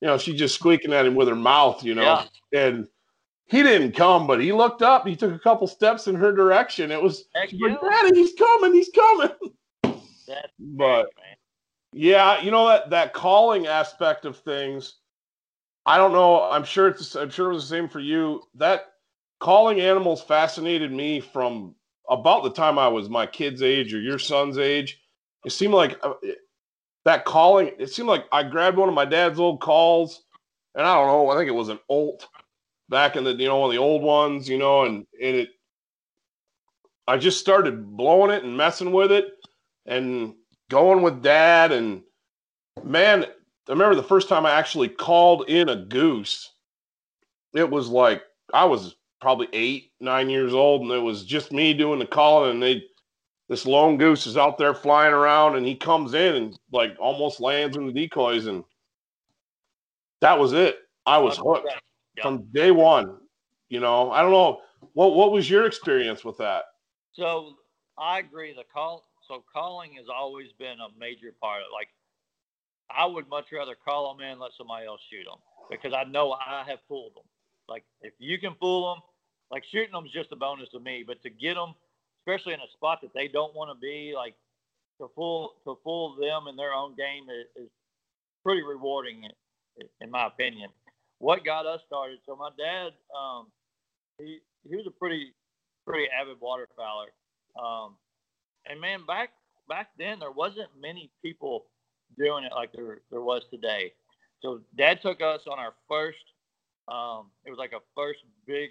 [0.00, 2.26] You know she's just squeaking at him with her mouth you know.
[2.52, 2.60] Yeah.
[2.60, 2.88] and
[3.46, 5.06] he didn't come but he looked up.
[5.06, 6.90] He took a couple steps in her direction.
[6.90, 9.30] It was like, daddy he's coming he's coming.
[10.26, 11.36] That's but great,
[11.92, 14.96] yeah, you know that that calling aspect of things.
[15.86, 16.42] I don't know.
[16.42, 17.14] I'm sure it's.
[17.14, 18.42] I'm sure it was the same for you.
[18.56, 18.86] That
[19.38, 21.76] calling animals fascinated me from
[22.10, 25.00] about the time I was my kid's age or your son's age.
[25.44, 26.14] It seemed like uh,
[27.04, 27.70] that calling.
[27.78, 30.24] It seemed like I grabbed one of my dad's old calls,
[30.74, 31.30] and I don't know.
[31.30, 32.26] I think it was an Olt
[32.88, 35.50] back in the you know one of the old ones, you know, and and it.
[37.06, 39.26] I just started blowing it and messing with it,
[39.86, 40.34] and
[40.68, 42.02] going with dad and
[42.82, 43.26] man
[43.68, 46.52] i remember the first time i actually called in a goose
[47.54, 51.72] it was like i was probably eight nine years old and it was just me
[51.74, 52.82] doing the calling and they
[53.48, 57.40] this lone goose is out there flying around and he comes in and like almost
[57.40, 58.64] lands in the decoys and
[60.20, 60.76] that was it
[61.06, 61.68] i was hooked
[62.16, 62.22] Yeah.
[62.22, 63.18] from day one
[63.68, 64.60] you know i don't know
[64.92, 66.64] what what was your experience with that
[67.12, 67.54] So
[67.98, 68.52] I agree.
[68.52, 71.88] The call, so calling has always been a major part of like.
[72.90, 75.38] I would much rather call them in, and let somebody else shoot them
[75.70, 77.26] because I know I have fooled them.
[77.68, 79.02] Like if you can fool them,
[79.50, 81.04] like shooting them is just a bonus to me.
[81.06, 81.74] But to get them,
[82.22, 84.34] especially in a spot that they don't want to be, like
[85.00, 87.70] to fool to fool them in their own game is, is
[88.44, 90.70] pretty rewarding, in, in my opinion.
[91.18, 92.18] What got us started?
[92.26, 93.46] So my dad, um,
[94.18, 95.32] he he was a pretty
[95.86, 97.10] pretty avid waterfowler.
[97.60, 97.96] Um,
[98.68, 99.30] and man, back
[99.68, 101.66] back then there wasn't many people
[102.18, 103.92] doing it like there there was today.
[104.42, 106.18] So Dad took us on our first.
[106.88, 108.70] Um, it was like a first big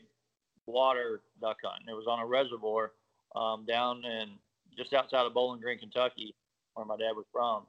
[0.66, 1.84] water duck hunt.
[1.88, 2.94] It was on a reservoir
[3.36, 4.30] um, down in
[4.78, 6.36] just outside of Bowling Green, Kentucky,
[6.74, 7.64] where my dad was from.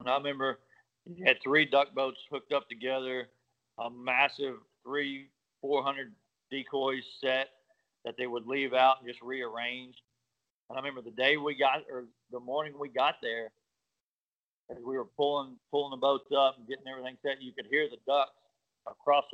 [0.00, 0.60] And I remember
[1.04, 3.28] he had three duck boats hooked up together,
[3.78, 5.28] a massive three,
[5.60, 6.12] four hundred
[6.50, 7.48] decoys set
[8.04, 9.96] that they would leave out and just rearrange.
[10.68, 13.50] And I remember the day we got, or the morning we got there,
[14.70, 17.88] as we were pulling pulling the boats up and getting everything set, you could hear
[17.88, 18.32] the ducks
[18.86, 19.24] across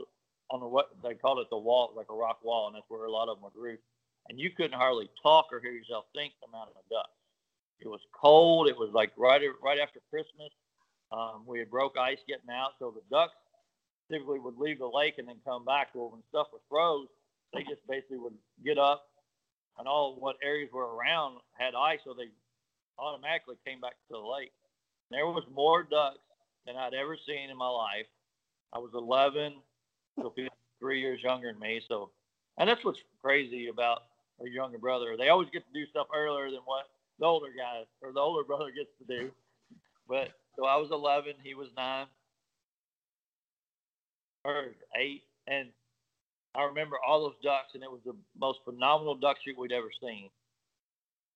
[0.51, 3.05] on the what they called it the wall, like a rock wall, and that's where
[3.05, 3.83] a lot of them would roost.
[4.29, 7.17] And you couldn't hardly talk or hear yourself think the amount of the ducks.
[7.81, 8.69] It was cold.
[8.69, 10.53] It was like right right after Christmas.
[11.11, 13.35] Um, we had broke ice getting out, so the ducks
[14.11, 15.89] typically would leave the lake and then come back.
[15.95, 17.09] Well, when stuff was froze,
[17.53, 19.05] they just basically would get up,
[19.79, 22.31] and all what areas were around had ice, so they
[22.99, 24.53] automatically came back to the lake.
[25.13, 26.19] There was more ducks
[26.67, 28.07] than I'd ever seen in my life.
[28.73, 29.55] I was 11.
[30.21, 30.35] So
[30.79, 31.81] three years younger than me.
[31.89, 32.11] So,
[32.59, 34.03] and that's what's crazy about
[34.45, 35.17] a younger brother.
[35.17, 36.87] They always get to do stuff earlier than what
[37.19, 39.31] the older guy or the older brother gets to do.
[40.09, 42.07] But so I was 11, he was nine
[44.45, 45.69] or eight, and
[46.55, 49.91] I remember all those ducks, and it was the most phenomenal duck shoot we'd ever
[50.03, 50.29] seen.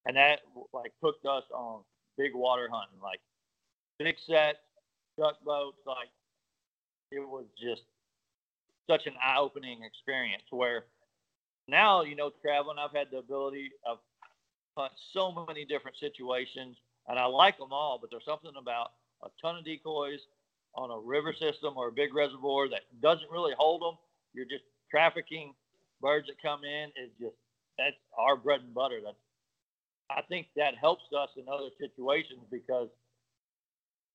[0.05, 0.41] And that
[0.73, 1.81] like hooked us on
[2.19, 3.21] big water hunting, like
[3.99, 4.57] big set,
[5.19, 5.79] duck boats.
[5.87, 6.09] Like
[7.11, 7.83] it was just
[8.89, 10.45] such an eye-opening experience.
[10.51, 10.85] Where
[11.69, 13.99] now, you know, traveling, I've had the ability of
[14.77, 16.77] hunt so many different situations,
[17.09, 17.99] and I like them all.
[18.01, 18.93] But there's something about
[19.25, 20.21] a ton of decoys
[20.75, 23.99] on a river system or a big reservoir that doesn't really hold them.
[24.35, 25.55] You're just trafficking
[26.01, 27.35] birds that come in is just
[27.79, 29.01] that's our bread and butter.
[29.03, 29.17] That's
[30.11, 32.89] I think that helps us in other situations because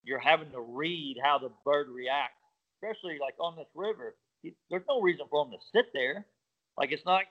[0.03, 2.41] you're having to read how the bird reacts,
[2.77, 4.15] especially like on this river.
[4.69, 6.25] There's no reason for them to sit there.
[6.77, 7.23] Like it's not,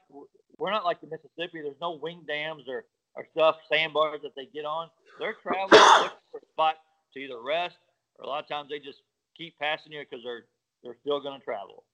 [0.59, 1.61] we're not like the Mississippi.
[1.63, 4.89] There's no wing dams or, or stuff, sandbars that they get on.
[5.19, 6.77] They're traveling looking for spot
[7.15, 7.77] to either rest
[8.19, 9.01] or a lot of times they just
[9.37, 10.45] keep passing you because they're
[10.83, 11.85] they're still going to travel.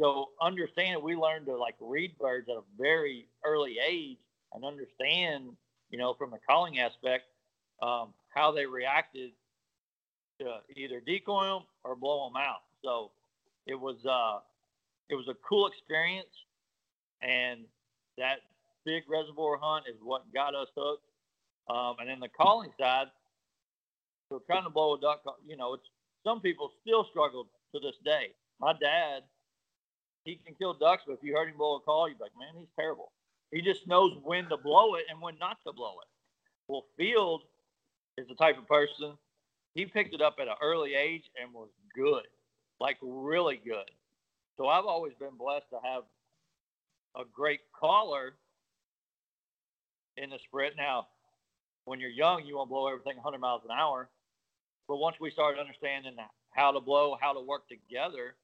[0.00, 4.18] So understand, we learned to like read birds at a very early age
[4.52, 5.56] and understand,
[5.90, 7.24] you know, from the calling aspect,
[7.82, 9.32] um, how they reacted
[10.40, 12.62] to either decoy them or blow them out.
[12.84, 13.10] So
[13.66, 14.40] it was uh,
[15.08, 16.28] it was a cool experience,
[17.22, 17.60] and
[18.16, 18.40] that
[18.84, 21.04] big reservoir hunt is what got us hooked.
[21.68, 23.08] Um, and then the calling side,
[24.28, 25.84] so trying to blow a duck, you know, it's
[26.24, 28.28] some people still struggle to this day.
[28.60, 29.22] My dad,
[30.24, 32.32] he can kill ducks, but if you heard him blow a call, you'd be like,
[32.38, 33.12] man, he's terrible.
[33.50, 36.08] He just knows when to blow it and when not to blow it.
[36.68, 37.42] Well, Field
[38.16, 39.16] is the type of person
[39.78, 42.26] he picked it up at an early age and was good,
[42.80, 43.88] like really good.
[44.56, 46.02] So I've always been blessed to have
[47.16, 48.34] a great caller
[50.16, 50.74] in the sprint.
[50.76, 51.06] Now,
[51.84, 54.10] when you're young, you want to blow everything 100 miles an hour.
[54.88, 56.16] But once we started understanding
[56.50, 58.34] how to blow, how to work together,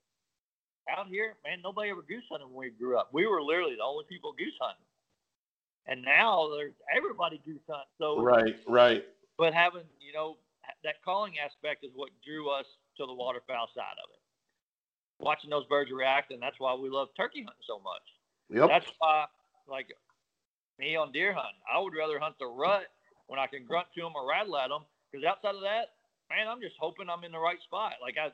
[0.96, 3.08] out here, man, nobody ever goose hunted when we grew up.
[3.12, 4.86] We were literally the only people goose hunting.
[5.88, 7.88] And now there's everybody goose hunt.
[7.98, 9.04] So right, right.
[9.36, 10.36] But having you know
[10.82, 14.20] that calling aspect is what drew us to the waterfowl side of it.
[15.24, 18.02] Watching those birds react, and that's why we love turkey hunting so much.
[18.50, 18.68] Yep.
[18.68, 19.26] That's why,
[19.68, 19.88] like
[20.78, 22.86] me on deer hunting, I would rather hunt the rut
[23.26, 24.82] when I can grunt to them or rattle at them.
[25.10, 25.94] Because outside of that,
[26.28, 27.94] man, I'm just hoping I'm in the right spot.
[28.02, 28.32] Like I,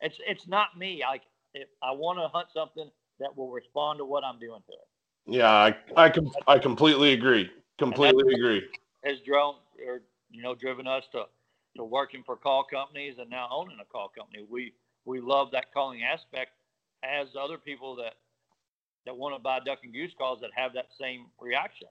[0.00, 1.02] it's it's not me.
[1.08, 1.22] Like
[1.54, 5.36] if I want to hunt something that will respond to what I'm doing to it.
[5.36, 7.50] Yeah, I I com- I completely agree.
[7.78, 8.64] Completely agree.
[9.04, 9.54] Has drawn
[9.86, 11.24] or you know driven us to
[11.78, 14.44] to working for call companies and now owning a call company.
[14.48, 16.50] We we love that calling aspect
[17.02, 18.14] as other people that
[19.06, 21.88] that want to buy duck and goose calls that have that same reaction.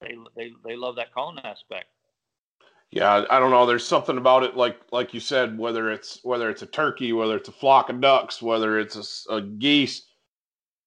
[0.00, 1.86] They they they love that calling aspect.
[2.90, 3.66] Yeah, I don't know.
[3.66, 7.36] There's something about it, like like you said, whether it's whether it's a turkey, whether
[7.36, 10.06] it's a flock of ducks, whether it's a, a geese,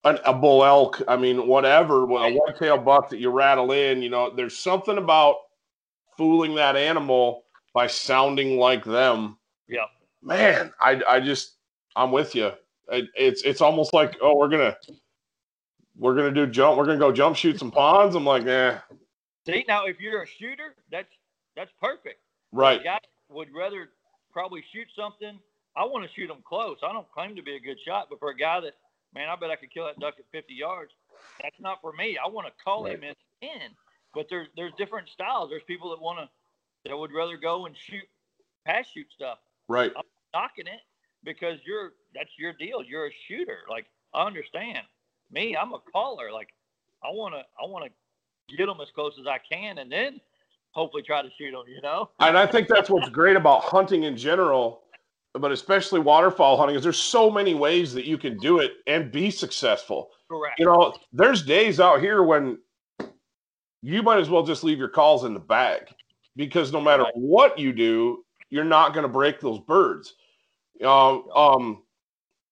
[0.04, 1.02] an, a bull elk.
[1.08, 4.02] I mean, whatever, a whitetail buck that you rattle in.
[4.02, 5.38] You know, there's something about
[6.16, 9.38] fooling that animal by sounding like them.
[9.68, 9.86] Yeah,
[10.22, 11.56] man, I I just
[11.96, 12.52] I'm with you.
[12.90, 14.76] It, it's it's almost like oh we're gonna
[15.98, 18.16] we're gonna do jump we're gonna go jump shoot some ponds.
[18.16, 18.78] I'm like, eh.
[19.46, 21.08] See now, if you're a shooter, that's
[21.56, 22.20] that's perfect.
[22.52, 22.82] Right.
[22.82, 23.00] A guy
[23.30, 23.90] would rather
[24.32, 25.40] probably shoot something.
[25.76, 26.78] I want to shoot them close.
[26.84, 28.74] I don't claim to be a good shot, but for a guy that,
[29.14, 30.92] man, I bet I could kill that duck at 50 yards.
[31.42, 32.18] That's not for me.
[32.24, 32.96] I want to call right.
[32.96, 33.70] him in, in.
[34.14, 35.50] But there's there's different styles.
[35.50, 36.30] There's people that want to
[36.88, 38.04] that would rather go and shoot
[38.66, 39.40] pass shoot stuff.
[39.68, 39.92] Right.
[39.96, 40.82] I'm knocking it
[41.24, 42.84] because you're that's your deal.
[42.84, 43.60] You're a shooter.
[43.70, 44.80] Like I understand.
[45.32, 46.32] Me, I'm a caller.
[46.32, 46.50] Like
[47.04, 50.20] I want to I want to get them as close as I can, and then
[50.72, 52.10] hopefully try to shoot them, you know?
[52.20, 54.84] And I think that's what's great about hunting in general,
[55.34, 59.12] but especially waterfowl hunting, is there's so many ways that you can do it and
[59.12, 60.12] be successful.
[60.30, 60.60] Correct.
[60.60, 62.60] You know, there's days out here when
[63.82, 65.88] you might as well just leave your calls in the bag
[66.38, 70.16] because no matter what you do, you're not going to break those birds.
[70.82, 71.84] Um, um,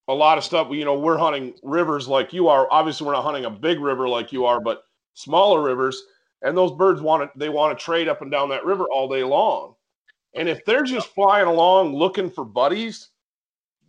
[0.09, 2.67] a lot of stuff, you know, we're hunting rivers like you are.
[2.69, 4.83] Obviously, we're not hunting a big river like you are, but
[5.15, 6.03] smaller rivers
[6.41, 9.09] and those birds want to they want to trade up and down that river all
[9.09, 9.73] day long
[10.36, 13.09] and if they're just flying along looking for buddies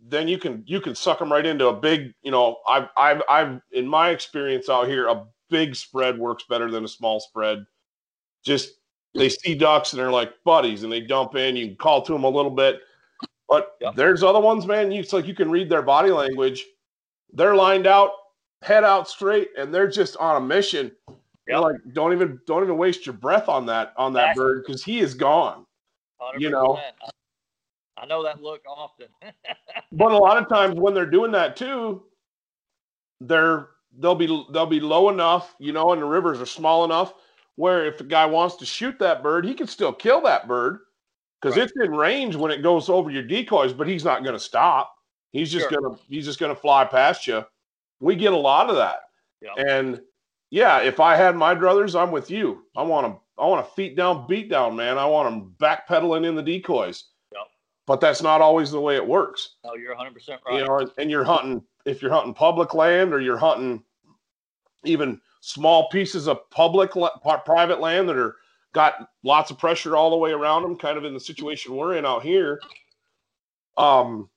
[0.07, 3.21] then you can you can suck them right into a big you know i've i've,
[3.29, 7.65] I've in my experience out here a big spread works better than a small spread
[8.43, 8.71] just
[9.17, 12.13] they see ducks and they're like buddies and they dump in you can call to
[12.13, 12.81] them a little bit
[13.49, 13.95] but yep.
[13.95, 16.65] there's other ones man you, it's like you can read their body language
[17.33, 18.11] they're lined out,
[18.61, 20.91] head out straight, and they're just on a mission.
[21.47, 21.61] Yep.
[21.61, 24.99] like, don't even don't even waste your breath on that on that bird because he
[24.99, 25.65] is gone.
[26.21, 26.39] 100%.
[26.39, 26.77] You know.
[26.77, 27.09] I,
[27.99, 29.07] I know that look often.
[29.93, 32.03] But a lot of times when they're doing that too,
[33.21, 37.13] they're they'll be they'll be low enough, you know, and the rivers are small enough
[37.57, 40.79] where if a guy wants to shoot that bird, he can still kill that bird
[41.41, 41.63] because Right.
[41.65, 44.95] it's in range when it goes over your decoys, but he's not going to stop.
[45.33, 45.81] He's just Sure.
[45.81, 47.45] gonna he's just gonna fly past you.
[47.99, 49.01] We get a lot of that,
[49.41, 49.53] Yeah.
[49.57, 50.01] and
[50.49, 52.65] yeah, if I had my druthers, I'm with you.
[52.75, 53.19] I want them.
[53.37, 54.97] I want a feet down, beat down, man.
[54.97, 57.05] I want them backpedaling in the decoys.
[57.33, 57.41] Yep.
[57.85, 60.55] But that's not always the way it works no, you're 100% right.
[60.59, 63.83] you know, and you're hunting if you're hunting public land or you're hunting
[64.85, 66.91] even small pieces of public
[67.45, 68.35] private land that are
[68.73, 71.95] got lots of pressure all the way around them, kind of in the situation we're
[71.95, 72.59] in out here.
[73.77, 74.29] Um,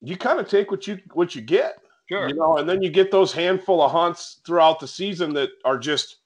[0.00, 1.78] you kind of take what you what you get,
[2.08, 2.28] sure.
[2.28, 5.78] you know, and then you get those handful of hunts throughout the season that are
[5.78, 6.18] just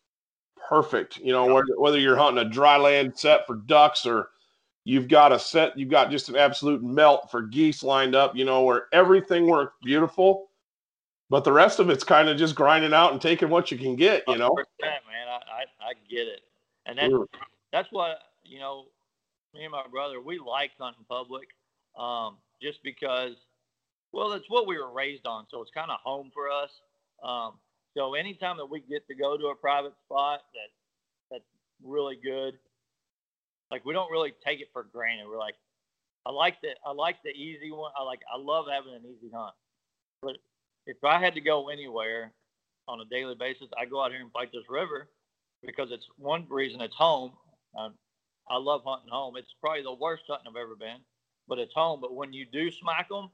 [0.69, 1.19] perfect.
[1.19, 4.29] You know, whether, whether you're hunting a dry land set for ducks or
[4.85, 8.37] you've got a set, you've got just an absolute melt for geese lined up.
[8.37, 10.49] You know, where everything works beautiful,
[11.33, 13.97] but the rest of it's kind of just grinding out and taking what you can
[13.97, 14.23] get.
[14.29, 15.29] You know, 100%, man.
[15.29, 16.43] I, I, I get it.
[16.85, 17.27] And that's, Mm.
[17.73, 18.85] that's what, you know,
[19.55, 21.49] me and my brother, we like hunting public
[21.97, 23.37] um, just because,
[24.13, 25.47] well, that's what we were raised on.
[25.51, 26.71] So it's kind of home for us.
[27.25, 27.55] Um,
[27.97, 30.69] so anytime that we get to go to a private spot that
[31.31, 31.49] that's
[31.83, 32.59] really good,
[33.71, 35.27] like we don't really take it for granted.
[35.27, 35.57] We're like,
[36.27, 37.91] I like the I like the easy one.
[37.99, 39.55] I like I love having an easy hunt.
[40.21, 40.37] But
[40.87, 42.33] if I had to go anywhere
[42.89, 45.09] on a daily basis, I go out here and fight this river
[45.63, 47.33] because it's one reason it's home.
[47.79, 47.95] Um,
[48.49, 49.37] I love hunting home.
[49.37, 51.01] It's probably the worst hunting I've ever been,
[51.49, 52.01] but it's home.
[52.01, 53.31] But when you do smack them,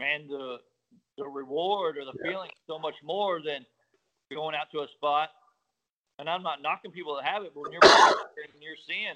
[0.00, 0.58] man, the
[1.18, 2.32] the reward or the Yeah.
[2.32, 3.66] feeling is so much more than
[4.32, 5.30] going out to a spot.
[6.18, 7.82] And I'm not knocking people that have it, but when you're
[8.54, 9.14] and you're seeing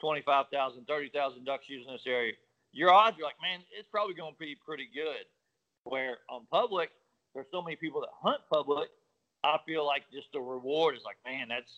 [0.00, 2.34] 25,000, 30,000 ducks using this area,
[2.72, 5.26] your odds are like, man, it's probably going to be pretty good.
[5.84, 6.90] Where on public,
[7.36, 8.88] there's so many people that hunt public.
[9.44, 11.70] I feel like just the reward is like, man, that's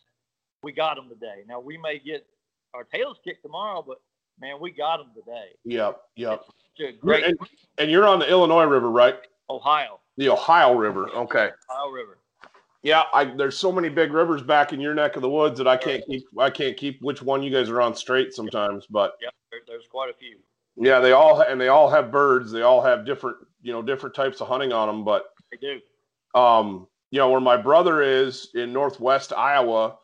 [0.63, 1.43] we got them today.
[1.47, 2.25] Now we may get
[2.73, 4.01] our tails kicked tomorrow, but
[4.41, 5.49] man, we got them today.
[5.65, 6.45] yep, yep.
[7.01, 7.37] Great And,
[7.79, 9.17] and you're on the Illinois River, right?
[9.51, 11.09] Ohio, The Ohio River.
[11.09, 11.51] Okay.
[11.71, 12.19] Ohio River.
[12.83, 15.67] Yeah, I, there's so many big rivers back in your neck of the woods that
[15.67, 16.23] I can't keep.
[16.39, 19.89] I can't keep which one you guys are on straight sometimes, but yeah, there, there's
[19.91, 20.37] quite a few.
[20.77, 22.53] Yeah, they all and they all have birds.
[22.53, 25.05] They all have different, you know, different types of hunting on them.
[25.05, 25.81] But They do.
[26.39, 29.97] um, you know, where my brother is in northwest Iowa,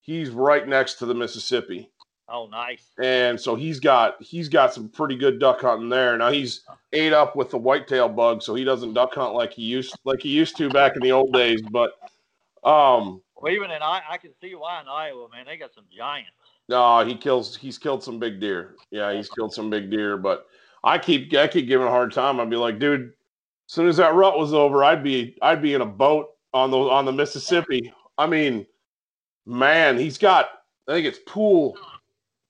[0.00, 1.90] he's right next to the Mississippi,
[2.28, 2.90] Oh, nice.
[3.02, 6.16] and so he's got he's got some pretty good duck hunting there.
[6.16, 9.62] Now he's ate up with the whitetail bug, so he doesn't duck hunt like he
[9.62, 11.60] used like he used to back in the old days.
[11.62, 11.90] But
[12.64, 15.84] um, Well, even in I, I can see why in Iowa, man, they got some
[15.94, 16.30] giants.
[16.68, 17.54] No, he kills.
[17.54, 18.74] He's killed some big deer.
[18.90, 20.16] Yeah, he's killed some big deer.
[20.16, 20.46] But
[20.82, 22.40] I keep I keep giving a hard time.
[22.40, 23.12] I'd be like, dude,
[23.68, 26.70] as soon as that rut was over, I'd be I'd be in a boat on
[26.70, 27.92] the on the Mississippi.
[28.18, 28.66] I mean,
[29.44, 30.46] man, he's got.
[30.88, 31.76] I think it's pool.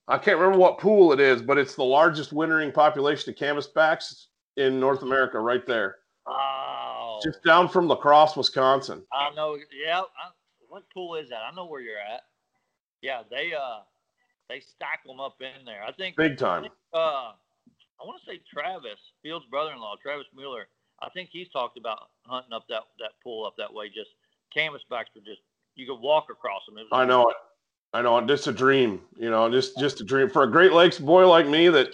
[0.09, 4.27] I can't remember what pool it is, but it's the largest wintering population of canvasbacks
[4.57, 5.97] in North America, right there,
[6.27, 9.03] Oh, just down from La Crosse, Wisconsin.
[9.13, 9.57] I know.
[9.57, 10.31] Yeah, I,
[10.69, 11.41] what pool is that?
[11.51, 12.23] I know where you're at.
[13.01, 13.81] Yeah, they uh,
[14.49, 15.83] they stack them up in there.
[15.83, 16.17] I think.
[16.17, 16.67] Big time.
[16.93, 17.33] Uh,
[17.99, 20.69] I want to say Travis Fields' brother-in-law, Travis Mueller.
[21.03, 23.89] I think he's talked about hunting up that that pool up that way.
[23.89, 24.11] Just
[24.57, 25.41] canvasbacks were just
[25.75, 26.77] you could walk across them.
[26.93, 27.37] I know it.
[27.93, 28.27] I know it.
[28.27, 31.47] Just a dream, you know, just just a dream for a Great Lakes boy like
[31.47, 31.69] me.
[31.69, 31.89] That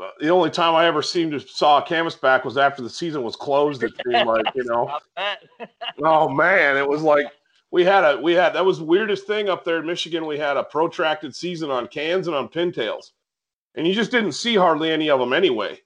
[0.00, 3.22] uh, the only time I ever seemed to saw a canvasback was after the season
[3.22, 3.82] was closed.
[3.82, 4.98] It seemed like, you know.
[6.02, 7.26] Oh man, it was like
[7.70, 10.26] we had a we had that was the weirdest thing up there in Michigan.
[10.26, 13.12] We had a protracted season on cans and on pintails,
[13.74, 15.80] and you just didn't see hardly any of them anyway.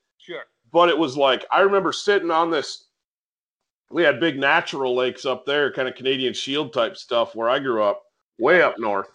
[0.75, 2.89] But it was like I remember sitting on this.
[3.93, 7.61] We had big natural lakes up there, kind of Canadian Shield type stuff where I
[7.61, 8.03] grew up,
[8.39, 9.07] way up north,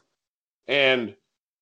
[0.70, 1.14] and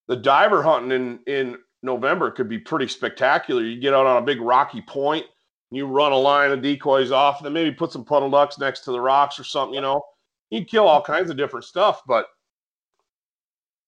[0.07, 3.63] the diver hunting in in November could be pretty spectacular.
[3.63, 5.25] You get out on a big rocky point,
[5.71, 8.81] you run a line of decoys off, and then maybe put some puddle ducks next
[8.81, 9.73] to the rocks or something.
[9.73, 10.03] You know,
[10.51, 12.03] you kill all kinds of different stuff.
[12.05, 12.27] But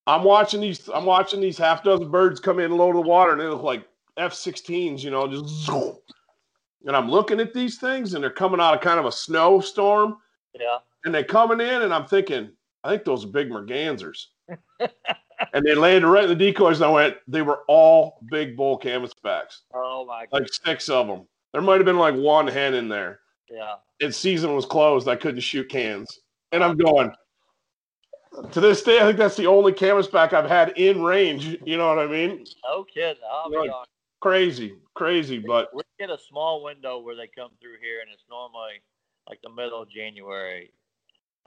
[0.07, 0.89] I'm watching these.
[0.91, 3.62] I'm watching these half dozen birds come in low to the water, and it was
[3.62, 3.86] like
[4.20, 5.03] F-16s.
[5.03, 5.95] You know, just zoom.
[6.86, 10.17] And I'm looking at these things, and they're coming out of kind of a snowstorm,
[10.57, 10.78] Yeah.
[11.05, 12.51] and they're coming in, and I'm thinking,
[12.84, 14.28] I think those are big mergansers.
[14.80, 18.80] and they landed right in the decoys, and I went, they were all big bull
[18.80, 20.41] canvasbacks, Oh my god.
[20.41, 21.28] like six of them.
[21.51, 23.20] There might have been like one hen in there,
[23.51, 23.76] Yeah.
[24.01, 25.09] And season was closed.
[25.09, 26.20] I couldn't shoot cans.
[26.53, 27.11] And I'm going,
[28.51, 31.57] to this day, I think that's the only canvasback I've had in range.
[31.65, 32.45] You know what I mean?
[32.63, 33.22] No kidding.
[33.30, 33.70] I'll be Right.
[33.70, 33.91] honest.
[34.22, 35.39] Crazy, crazy.
[35.39, 38.82] But We get a small window where they come through here, and it's normally
[39.28, 40.72] like the middle of January,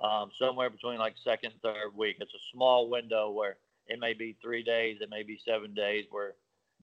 [0.03, 2.17] um, somewhere between like second third week.
[2.21, 3.57] It's a small window where
[3.89, 6.35] it may be three days, it may be seven days where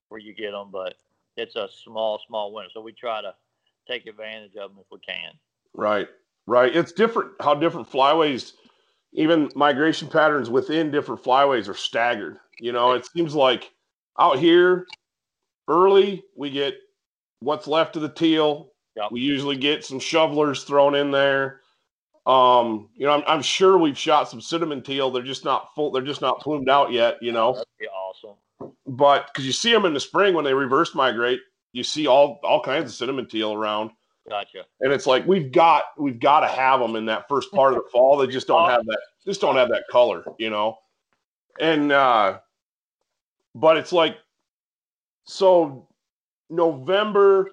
[0.08, 0.94] where you get them, but
[1.36, 2.70] it's a small, small window.
[2.74, 3.34] So we try to
[3.88, 5.32] take advantage of them if we can.
[5.74, 6.08] Right,
[6.46, 6.74] right.
[6.74, 8.52] It's different how different flyways,
[9.12, 12.38] even migration patterns within different flyways are staggered.
[12.60, 13.70] You know, it seems like
[14.18, 14.86] out here
[15.70, 16.74] early we get
[17.40, 18.72] what's left of the teal.
[18.96, 19.12] Yep.
[19.12, 21.60] We usually get some shovelers thrown in there.
[22.26, 25.10] Um, you know, I'm, I'm sure we've shot some cinnamon teal.
[25.10, 25.90] They're just not full.
[25.90, 27.16] They're just not plumed out yet.
[27.22, 28.72] You know, That'd be awesome.
[28.86, 31.40] but because you see them in the spring when they reverse migrate,
[31.72, 33.90] you see all all kinds of cinnamon teal around.
[34.28, 34.64] Gotcha.
[34.80, 37.82] and it's like we've got we've got to have them in that first part of
[37.82, 38.16] the fall.
[38.18, 40.76] They just don't have that just don't have that color, you know.
[41.58, 42.38] And uh
[43.54, 44.18] but it's like
[45.24, 45.88] so
[46.48, 47.50] November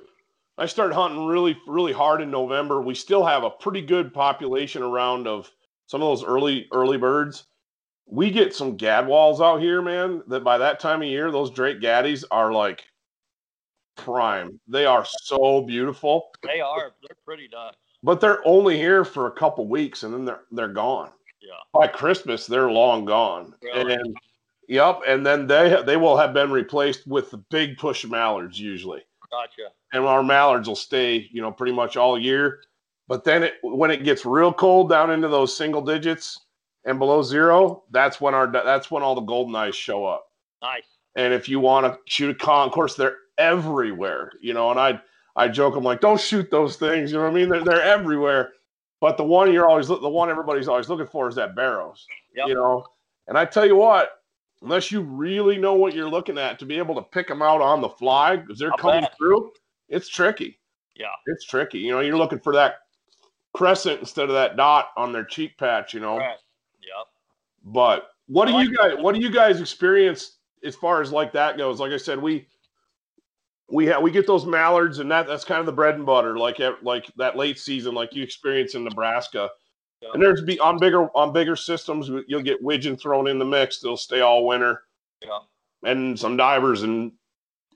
[0.57, 2.81] I started hunting really really hard in November.
[2.81, 5.51] We still have a pretty good population around of
[5.85, 7.45] some of those early early birds.
[8.09, 11.79] We get some gadwalls out here, man, that by that time of year those Drake
[11.81, 12.85] gaddies are like
[13.97, 14.59] prime.
[14.67, 16.93] They are so beautiful They are.
[17.01, 17.77] They're pretty ducks.
[18.03, 21.11] but they're only here for a couple weeks and then they're they're gone.
[21.41, 21.53] Yeah.
[21.71, 23.53] By Christmas, they're long gone.
[23.61, 23.93] Really?
[23.93, 24.17] And
[24.67, 29.03] yep, and then they they will have been replaced with the big push mallards usually.
[29.31, 29.73] Gotcha.
[29.93, 32.61] And our mallards will stay, you know, pretty much all year.
[33.07, 36.45] But then it, when it gets real cold down into those single digits
[36.85, 40.27] and below zero, that's when our that's when all the golden eyes show up.
[40.61, 40.83] Nice.
[41.15, 44.71] And if you want to shoot a con, of course they're everywhere, you know.
[44.71, 45.01] And I
[45.35, 47.11] I joke, I'm like, don't shoot those things.
[47.11, 47.49] You know what I mean?
[47.49, 48.53] They're they're everywhere.
[48.99, 52.05] But the one you're always the one everybody's always looking for is that barrows.
[52.35, 52.47] Yep.
[52.49, 52.85] You know.
[53.27, 54.16] And I tell you what,
[54.61, 57.61] unless you really know what you're looking at to be able to pick them out
[57.61, 59.15] on the fly because they're I'll coming bet.
[59.17, 59.51] through,
[59.89, 60.59] it's tricky.
[60.95, 61.07] Yeah.
[61.27, 61.79] It's tricky.
[61.79, 62.75] You know, you're looking for that
[63.53, 65.93] crescent instead of that dot on their cheek patch.
[65.93, 66.17] You know.
[66.17, 66.43] Correct.
[66.81, 67.07] Yep.
[67.73, 71.11] But what I do you like guys what do you guys experience as far as
[71.11, 71.79] like that goes?
[71.79, 72.47] Like I said, we
[73.69, 76.37] we have we get those mallards and that that's kind of the bread and butter,
[76.37, 79.49] like like that late season, like you experience in Nebraska.
[80.01, 80.09] Yeah.
[80.13, 83.79] And there's be on bigger on bigger systems, you'll get widgeon thrown in the mix.
[83.79, 84.83] They'll stay all winter,
[85.23, 85.39] Yeah.
[85.83, 86.83] and some divers.
[86.83, 87.13] And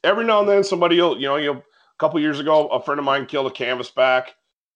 [0.04, 1.64] every now and then, somebody will you know you a
[1.98, 4.28] couple years ago, a friend of mine killed a canvasback,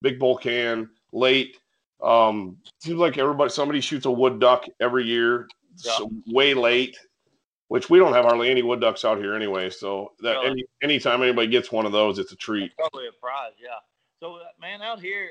[0.01, 1.59] big bull can late.
[2.01, 6.97] Um, seems like everybody somebody shoots a wood duck every year, so way late.
[7.67, 9.71] Which we don't have hardly any wood ducks out here anyway.
[9.71, 12.75] So that any anytime anybody gets one of those, it's a treat.
[12.77, 13.79] Probably a prize, yeah.
[14.19, 15.29] So, uh, man, out here,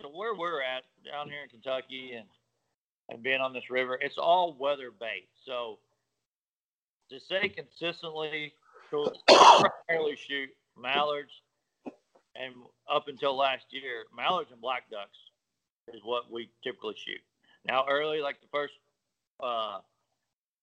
[0.00, 2.26] so where we're at down here in Kentucky and
[3.10, 5.32] and being on this river, it's all weather based.
[5.44, 5.78] So
[7.10, 8.52] to say consistently,
[8.88, 10.48] primarily shoot
[10.78, 11.32] mallards,
[12.36, 12.54] and
[12.88, 15.18] up until last year, mallards and black ducks
[15.92, 17.20] is what we typically shoot.
[17.66, 18.74] Now, early, like the first
[19.40, 19.78] uh,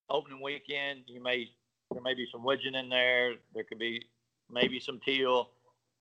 [0.09, 1.49] opening weekend, you may
[1.91, 3.33] there may be some widgeon in there.
[3.53, 4.05] There could be
[4.49, 5.49] maybe some teal,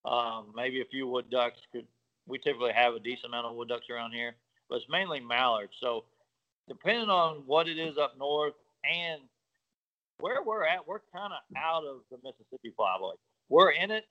[0.05, 1.59] um, maybe a few wood ducks.
[1.73, 1.87] Could
[2.27, 4.35] we typically have a decent amount of wood ducks around here,
[4.69, 5.73] but it's mainly mallards.
[5.81, 6.05] So
[6.69, 8.55] depending on what it is up north
[8.85, 9.23] and
[10.19, 13.15] where we're at, we're kind of out of the Mississippi flyway.
[13.49, 14.05] We're in it.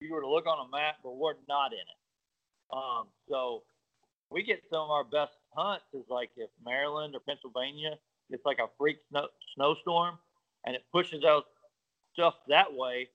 [0.00, 2.72] If you were to look on a map, but we're not in it.
[2.72, 3.62] Um, so
[4.30, 7.98] we get some of our best hunts is like if Maryland or Pennsylvania
[8.30, 10.18] gets like a freak snow, snowstorm
[10.64, 11.46] and it pushes out
[12.14, 13.08] stuff that way,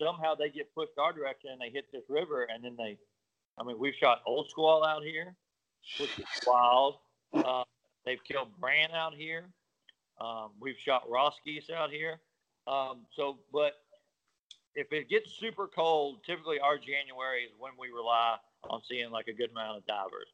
[0.00, 2.98] somehow they get pushed our direction and they hit this river and then they,
[3.58, 5.34] I mean, we've shot old squall out here,
[5.98, 6.96] which is wild.
[7.32, 7.64] Uh,
[8.04, 9.44] they've killed brant out here.
[10.20, 12.20] Um, we've shot Ross geese out here.
[12.66, 13.74] Um, so, but
[14.74, 18.36] if it gets super cold, typically our January is when we rely
[18.70, 20.28] on seeing like a good amount of divers.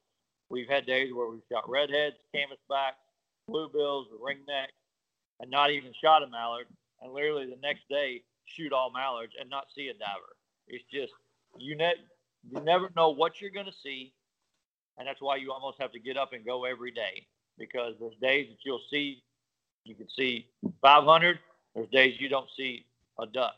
[0.50, 3.02] We've had days where we've shot redheads, canvasbacks,
[3.50, 4.76] bluebills, ringnecks,
[5.40, 6.66] and not even shot a mallard.
[7.00, 10.36] And literally the next day, shoot all mallards and not see a diver.
[10.68, 11.12] It's just
[11.58, 11.94] you ne-
[12.43, 14.12] you never know what you're going to see,
[14.99, 17.26] and that's why you almost have to get up and go every day
[17.59, 19.22] because there's days that you'll see
[19.84, 20.47] you can see
[20.82, 21.39] 500.
[21.74, 22.84] There's days you don't see
[23.18, 23.55] a duck.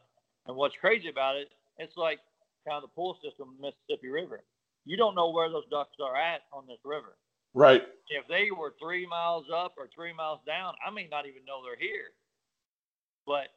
[0.47, 2.20] And what's crazy about it, it's like
[2.66, 4.43] kind of the pull system of the Mississippi River.
[4.85, 7.16] You don't know where those ducks are at on this river.
[7.53, 7.83] Right.
[8.09, 11.62] If they were three miles up or three miles down, I may not even know
[11.64, 12.12] they're here.
[13.26, 13.49] But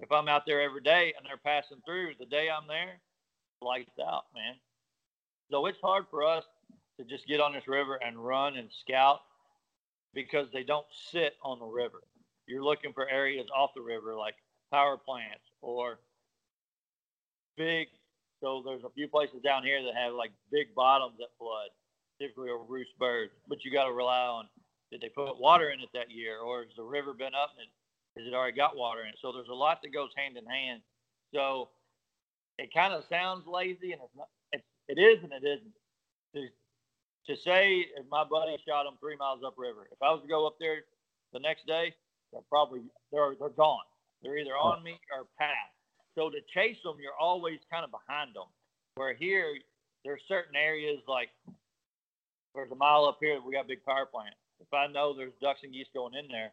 [0.00, 2.98] if I'm out there every day and they're passing through, the day I'm there,
[3.62, 4.54] lights out, man.
[5.50, 6.44] So it's hard for us
[6.98, 9.20] to just get on this river and run and scout
[10.14, 12.02] because they don't sit on the river.
[12.46, 14.34] You're looking for areas off the river like
[14.72, 15.98] power plants or
[17.56, 17.88] big.
[18.42, 21.68] So there's a few places down here that have like big bottoms that flood,
[22.20, 23.32] typically over roost birds.
[23.48, 24.48] But you got to rely on
[24.90, 27.68] did they put water in it that year, or has the river been up and
[28.18, 29.18] has it already got water in it?
[29.22, 30.82] So there's a lot that goes hand in hand.
[31.32, 31.68] So
[32.60, 34.28] it kind of sounds lazy, and it's not.
[34.52, 35.72] It's, it is and it isn't.
[36.34, 36.46] To,
[37.26, 40.46] to say if my buddy shot them three miles upriver, if I was to go
[40.46, 40.84] up there
[41.32, 41.94] the next day,
[42.32, 43.84] they're probably they're they're gone.
[44.22, 45.72] They're either on me or past.
[46.14, 48.50] So to chase them, you're always kind of behind them.
[48.96, 49.56] Where here,
[50.04, 51.30] there's certain areas like
[52.54, 54.34] there's a mile up here that we got big power plant.
[54.60, 56.52] If I know there's ducks and geese going in there,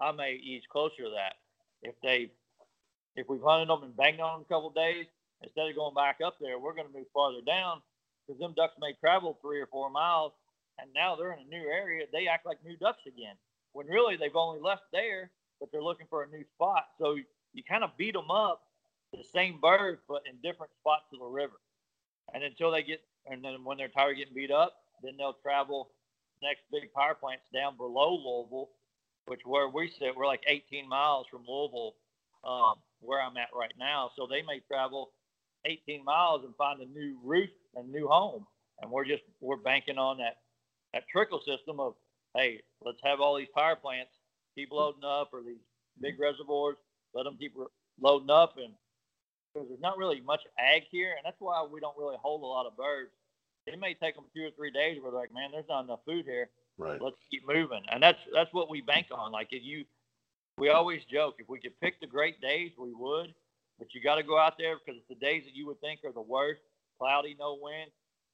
[0.00, 1.34] I may ease closer to that.
[1.82, 2.30] If they,
[3.14, 5.06] if we've hunted them and banged on them a couple days,
[5.46, 7.80] instead of going back up there, we're going to move farther down
[8.26, 10.32] because them ducks may travel three or four miles,
[10.78, 12.06] and now they're in a new area.
[12.12, 13.36] They act like new ducks again,
[13.72, 15.30] when really they've only left there,
[15.60, 16.86] but they're looking for a new spot.
[16.98, 17.16] So
[17.52, 18.62] you kind of beat them up,
[19.12, 21.60] the same birds, but in different spots of the river.
[22.34, 25.38] And until they get, and then when they're tired of getting beat up, then they'll
[25.42, 25.90] travel
[26.42, 28.70] next big power plant's down below Louisville,
[29.26, 31.94] which where we sit, we're like 18 miles from Louisville,
[32.44, 34.10] um, where I'm at right now.
[34.16, 35.10] So they may travel
[35.66, 38.46] 18 miles and find a new roof and new home.
[38.80, 40.38] And we're just we're banking on that
[40.92, 41.94] that trickle system of
[42.36, 44.10] hey, let's have all these power plants
[44.54, 45.60] keep loading up or these
[46.00, 46.22] big mm-hmm.
[46.22, 46.76] reservoirs,
[47.14, 47.54] let them keep
[48.00, 48.72] loading up and
[49.52, 52.46] because there's not really much ag here, and that's why we don't really hold a
[52.46, 53.10] lot of birds
[53.66, 56.00] it may take them two or three days where they're like, man, there's not enough
[56.06, 56.48] food here.
[56.78, 57.00] Right.
[57.00, 57.82] Let's keep moving.
[57.90, 59.32] And that's that's what we bank on.
[59.32, 59.84] Like if you
[60.58, 63.34] we always joke, if we could pick the great days, we would.
[63.78, 66.12] But you gotta go out there because it's the days that you would think are
[66.12, 66.62] the worst,
[66.98, 67.90] cloudy, no wind.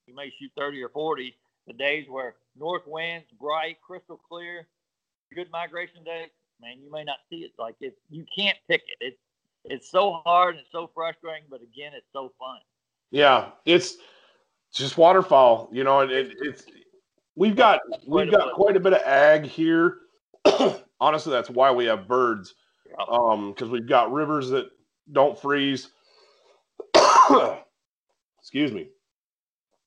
[0.07, 1.35] You may shoot 30 or 40.
[1.67, 4.67] The days where north winds, bright, crystal clear,
[5.33, 6.27] good migration day,
[6.61, 7.51] man, you may not see it.
[7.57, 8.97] Like it, you can't pick it.
[9.05, 9.19] It's
[9.65, 12.59] it's so hard and it's so frustrating, but again, it's so fun.
[13.11, 13.97] Yeah, it's
[14.69, 16.65] it's just waterfall, you know, and it, it's
[17.35, 19.99] we've got we've got quite a bit of ag here.
[20.99, 22.55] Honestly, that's why we have birds,
[23.09, 24.69] um, because we've got rivers that
[25.11, 25.89] don't freeze.
[28.39, 28.89] Excuse me.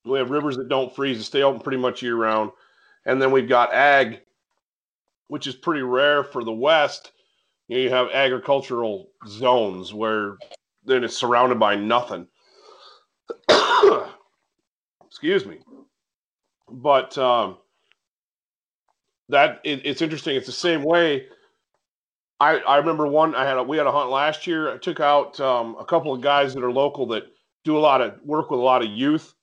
[0.05, 2.51] We have rivers that don't freeze and stay open pretty much year round,
[3.05, 4.21] and then we've got ag,
[5.27, 7.11] which is pretty rare for the West.
[7.67, 10.37] You, know, you have agricultural zones where
[10.85, 12.27] then it's surrounded by nothing
[15.05, 15.59] excuse me.
[16.69, 17.57] But um,
[19.29, 20.35] that it, it's interesting.
[20.35, 21.27] It's the same way.
[22.39, 24.71] I, I remember one I had a, we had a hunt last year.
[24.71, 27.23] I took out um, a couple of guys that are local that
[27.63, 29.33] do a lot of work with a lot of youth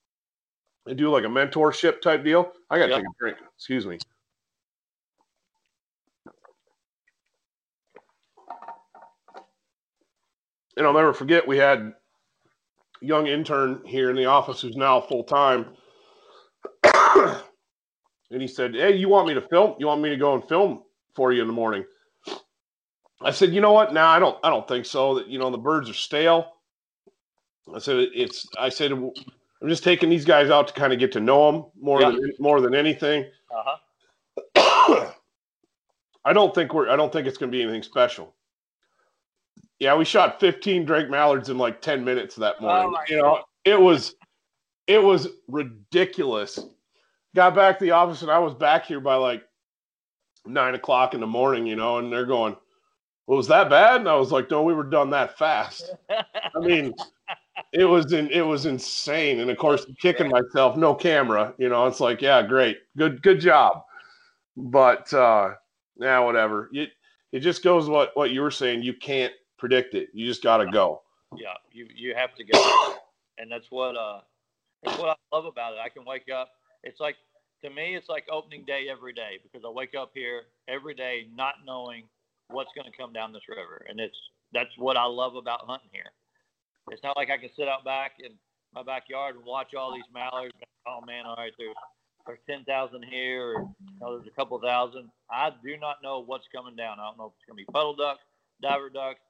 [0.86, 2.52] and do like a mentorship type deal.
[2.70, 2.98] I got to yep.
[3.00, 3.38] take a drink.
[3.56, 3.98] Excuse me.
[10.76, 11.94] And I'll never forget we had a
[13.00, 15.66] young intern here in the office who's now full time.
[16.84, 19.74] and he said, Hey, you want me to film?
[19.78, 20.82] You want me to go and film
[21.14, 21.84] for you in the morning?
[23.24, 23.92] I said, you know what?
[23.94, 25.14] Now nah, I don't I don't think so.
[25.16, 26.52] That you know the birds are stale.
[27.74, 29.12] I said it's I said I'm
[29.68, 32.10] just taking these guys out to kind of get to know them more yeah.
[32.10, 33.24] than more than anything.
[33.50, 35.10] Uh-huh.
[36.24, 38.34] I don't think we're I don't think it's gonna be anything special.
[39.78, 42.94] Yeah, we shot 15 Drake Mallards in like 10 minutes that oh morning.
[42.94, 44.14] Oh you know, it was
[44.86, 46.58] it was ridiculous.
[47.34, 49.42] Got back to the office and I was back here by like
[50.46, 52.56] nine o'clock in the morning, you know, and they're going,
[53.26, 54.00] well, was that bad?
[54.00, 55.94] And I was like, no, we were done that fast.
[56.10, 56.94] I mean,
[57.72, 59.40] it was in, it was insane.
[59.40, 63.40] And of course, kicking myself, no camera, you know, it's like, yeah, great, good, good
[63.40, 63.82] job.
[64.56, 65.54] But uh,
[65.96, 66.68] yeah, whatever.
[66.72, 66.90] It
[67.32, 68.82] it just goes what what you were saying.
[68.82, 70.08] You can't predict it.
[70.12, 71.02] You just got to go.
[71.36, 72.94] Yeah, you you have to go,
[73.38, 74.20] and that's what uh
[74.82, 75.80] that's what I love about it.
[75.84, 76.50] I can wake up.
[76.84, 77.16] It's like
[77.62, 81.26] to me, it's like opening day every day because I wake up here every day
[81.34, 82.04] not knowing
[82.48, 84.16] what's going to come down this river, and it's
[84.52, 86.12] that's what I love about hunting here.
[86.90, 88.32] It's not like I can sit out back in
[88.74, 90.54] my backyard and watch all these mallards.
[90.86, 91.76] Oh man, all right, there's
[92.26, 95.10] there's ten thousand here, or you know, there's a couple thousand.
[95.30, 96.98] I do not know what's coming down.
[97.00, 98.22] I don't know if it's going to be puddle ducks,
[98.62, 99.20] diver ducks,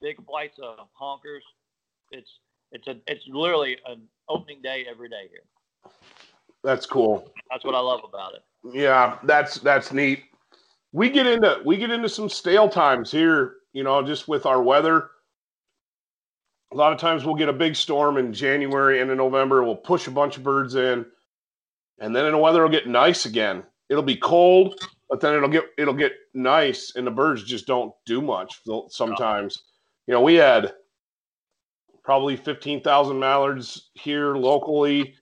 [0.00, 1.42] big flights of honkers.
[2.10, 2.30] It's
[2.72, 5.92] it's a it's literally an opening day every day here.
[6.64, 7.30] That's cool.
[7.50, 8.42] That's what I love about it.
[8.72, 10.24] Yeah, that's that's neat.
[10.92, 14.62] We get into we get into some stale times here, you know, just with our
[14.62, 15.10] weather.
[16.72, 19.62] a lot of times we'll get a big storm in January and in November.
[19.62, 21.04] We'll push a bunch of birds in,
[22.00, 23.62] and then the weather will get nice again.
[23.88, 24.74] It'll be cold,
[25.10, 29.64] but then it'll get it'll get nice, and the birds just don't do much sometimes.
[30.06, 30.74] You know, we had
[32.04, 35.14] probably fifteen thousand mallards here locally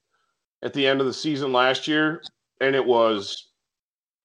[0.63, 2.21] at the end of the season last year,
[2.61, 3.50] and it was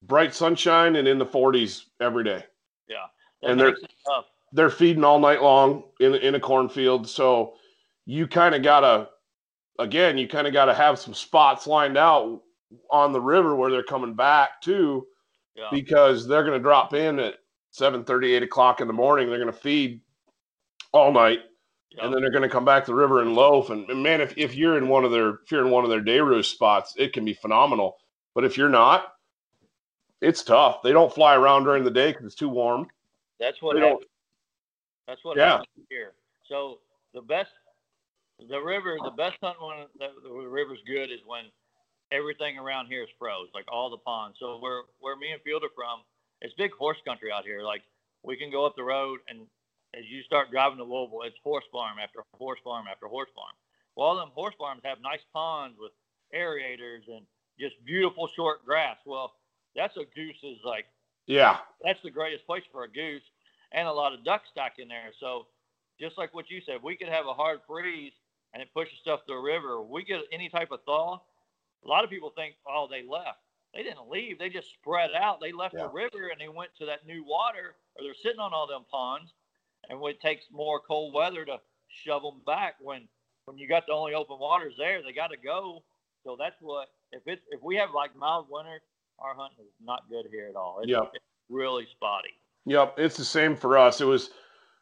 [0.06, 2.44] bright sunshine and in the 40s every day.
[2.88, 3.06] Yeah,
[3.42, 3.76] and they're
[4.52, 7.08] they're feeding all night long in in a cornfield.
[7.08, 7.54] So
[8.04, 9.08] you kind of gotta,
[9.78, 12.42] again, you kind of gotta have some spots lined out
[12.90, 15.06] on the river where they're coming back too,
[15.54, 15.68] yeah.
[15.70, 17.34] because they're gonna drop in at
[17.72, 19.28] 7 30, 8 o'clock in the morning.
[19.28, 20.00] They're gonna feed
[20.92, 21.40] all night.
[21.90, 22.04] Yeah.
[22.04, 23.70] And then they're going to come back to the river and loaf.
[23.70, 25.90] And, and man, if, if you're in one of their if you're in one of
[25.90, 27.96] their day roost spots, it can be phenomenal.
[28.34, 29.12] But if you're not,
[30.20, 30.82] it's tough.
[30.82, 32.88] They don't fly around during the day because it's too warm.
[33.38, 33.76] That's what.
[35.06, 35.60] That's what yeah.
[35.88, 36.12] here.
[36.48, 36.78] So
[37.14, 37.50] the best,
[38.48, 41.44] the river, the best hunt when the, the river's good is when
[42.10, 44.36] everything around here is froze, like all the ponds.
[44.40, 46.00] So where where me and Field are from,
[46.40, 47.62] it's big horse country out here.
[47.62, 47.82] Like
[48.22, 49.46] we can go up the road and
[49.94, 53.54] as you start driving to Louisville, it's horse farm after horse farm after horse farm.
[53.94, 55.92] Well, all them horse farms have nice ponds with
[56.34, 57.24] aerators and
[57.58, 58.96] just beautiful short grass.
[59.06, 59.32] Well,
[59.76, 60.86] that's a goose is like
[61.26, 61.58] yeah.
[61.82, 63.22] That's the greatest place for a goose
[63.72, 65.10] and a lot of duck stock in there.
[65.18, 65.46] So
[66.00, 68.12] just like what you said, we could have a hard freeze
[68.54, 69.82] and it pushes stuff to a river.
[69.82, 71.20] We get any type of thaw.
[71.84, 73.38] A lot of people think, oh, they left.
[73.74, 74.38] They didn't leave.
[74.38, 75.40] They just spread out.
[75.40, 75.82] They left yeah.
[75.82, 78.86] the river and they went to that new water, or they're sitting on all them
[78.90, 79.32] ponds.
[79.88, 81.58] And it takes more cold weather to
[81.88, 82.76] shove them back.
[82.80, 83.06] When
[83.44, 85.84] when you got the only open waters there, they got to go.
[86.24, 88.80] So that's what if it's if we have like mild winter,
[89.18, 90.80] our hunting is not good here at all.
[90.82, 91.10] It's, yep.
[91.14, 92.34] it's really spotty.
[92.66, 94.00] Yep, it's the same for us.
[94.00, 94.30] It was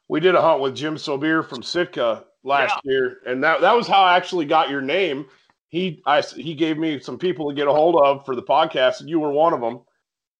[0.09, 2.93] we did a hunt with Jim Sobir from Sitka last yeah.
[2.93, 5.26] year, and that that was how I actually got your name.
[5.68, 9.01] He I he gave me some people to get a hold of for the podcast,
[9.01, 9.80] and you were one of them.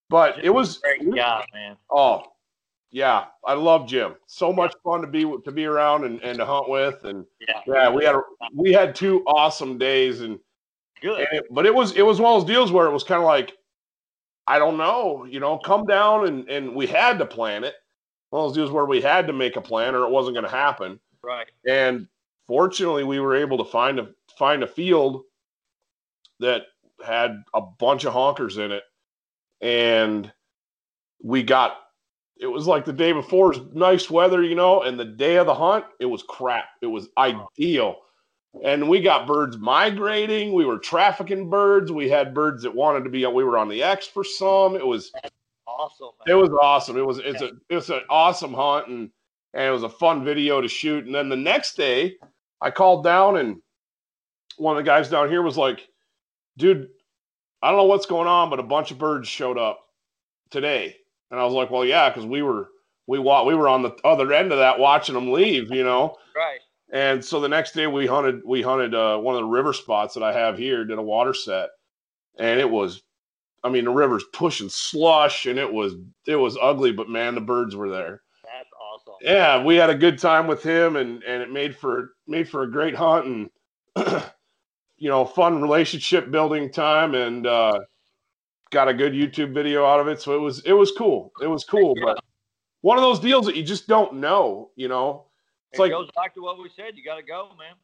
[0.09, 1.77] But Jim it was great guy, man.
[1.91, 2.23] Oh,
[2.91, 4.15] yeah, I love Jim.
[4.27, 7.61] So much fun to be to be around and, and to hunt with, and yeah,
[7.67, 8.21] yeah we had a,
[8.55, 10.39] we had two awesome days, and
[11.03, 11.21] good.
[11.21, 13.21] And it, but it was it was one of those deals where it was kind
[13.21, 13.55] of like
[14.47, 17.75] I don't know, you know, come down and, and we had to plan it.
[18.31, 20.45] One of those deals where we had to make a plan or it wasn't going
[20.45, 21.01] to happen.
[21.23, 21.47] Right.
[21.69, 22.09] And
[22.47, 25.23] fortunately, we were able to find a find a field
[26.41, 26.63] that
[27.05, 28.83] had a bunch of honkers in it,
[29.61, 30.33] and
[31.23, 31.79] we got.
[32.37, 35.55] It was like the day before, nice weather, you know, and the day of the
[35.55, 36.67] hunt, it was crap.
[36.83, 37.99] It was ideal
[38.63, 40.53] and we got birds migrating.
[40.53, 41.91] We were trafficking birds.
[41.91, 43.27] We had birds that wanted to be.
[43.27, 44.77] We were on the X for some.
[44.77, 45.13] It was
[45.67, 46.11] awesome.
[46.27, 46.37] Man.
[46.37, 46.97] It was awesome.
[46.97, 49.11] It was it's a it's an awesome hunt and
[49.55, 51.05] and it was a fun video to shoot.
[51.07, 52.17] And then the next day,
[52.61, 53.61] I called down and
[54.57, 55.89] one of the guys down here was like,
[56.57, 56.89] "Dude,
[57.63, 59.81] I don't know what's going on, but a bunch of birds showed up
[60.51, 60.97] today."
[61.31, 62.69] And I was like, "Well, yeah, because we were
[63.07, 66.17] we wa- we were on the other end of that watching them leave, you know."
[66.37, 66.61] Right.
[66.95, 70.15] And so the next day we hunted we hunted uh, one of the river spots
[70.15, 71.71] that I have here, did a water set,
[72.39, 73.03] and it was,
[73.65, 75.95] I mean the river's pushing slush, and it was
[76.29, 78.23] it was ugly, but man, the birds were there.
[78.45, 79.15] That's awesome.
[79.23, 82.63] Yeah, we had a good time with him, and and it made for made for
[82.63, 83.51] a great hunt and
[84.97, 87.81] you know fun relationship building time, and uh,
[88.71, 90.23] got a good YouTube video out of it.
[90.23, 91.33] So it was it was cool.
[91.43, 92.21] It was cool, but
[92.83, 95.27] one of those deals that you just don't know, you know
[95.75, 96.97] it's it like, goes back to what we said.
[96.97, 97.75] You got to go, man.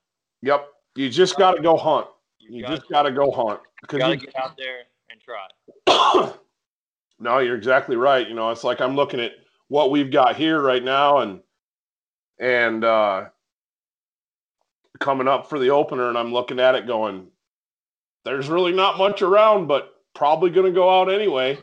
[0.42, 0.68] Yep.
[0.94, 2.06] You just got to go hunt.
[2.38, 3.60] You, you just got to go hunt.
[3.90, 6.32] You got to get out there and try.
[7.18, 8.28] no, you're exactly right.
[8.28, 9.32] You know, it's like I'm looking at
[9.68, 11.40] what we've got here right now, and
[12.38, 13.24] and uh,
[15.00, 17.26] coming up for the opener, and I'm looking at it going,
[18.24, 21.58] there's really not much around, but probably going to go out anyway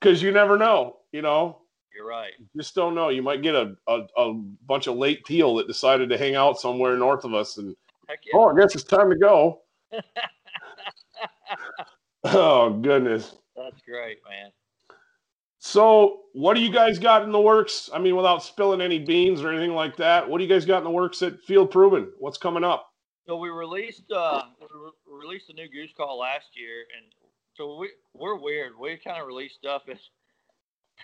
[0.00, 0.98] because you never know.
[1.12, 1.62] You know,
[1.96, 2.32] you're right.
[2.38, 3.08] You just don't know.
[3.08, 4.34] You might get a, a, a,
[4.66, 7.74] bunch of late teal that decided to hang out somewhere north of us, and
[8.08, 8.16] yeah.
[8.34, 9.62] oh, I guess it's time to go.
[12.24, 13.36] oh goodness.
[13.56, 14.50] That's great, man.
[15.58, 17.90] So, what do you guys got in the works?
[17.92, 20.78] I mean, without spilling any beans or anything like that, what do you guys got
[20.78, 22.12] in the works at Field Proven?
[22.18, 22.92] What's coming up?
[23.26, 27.12] So we released uh, we released a new goose call last year, and
[27.54, 28.72] so we we're weird.
[28.78, 29.98] We kind of release stuff as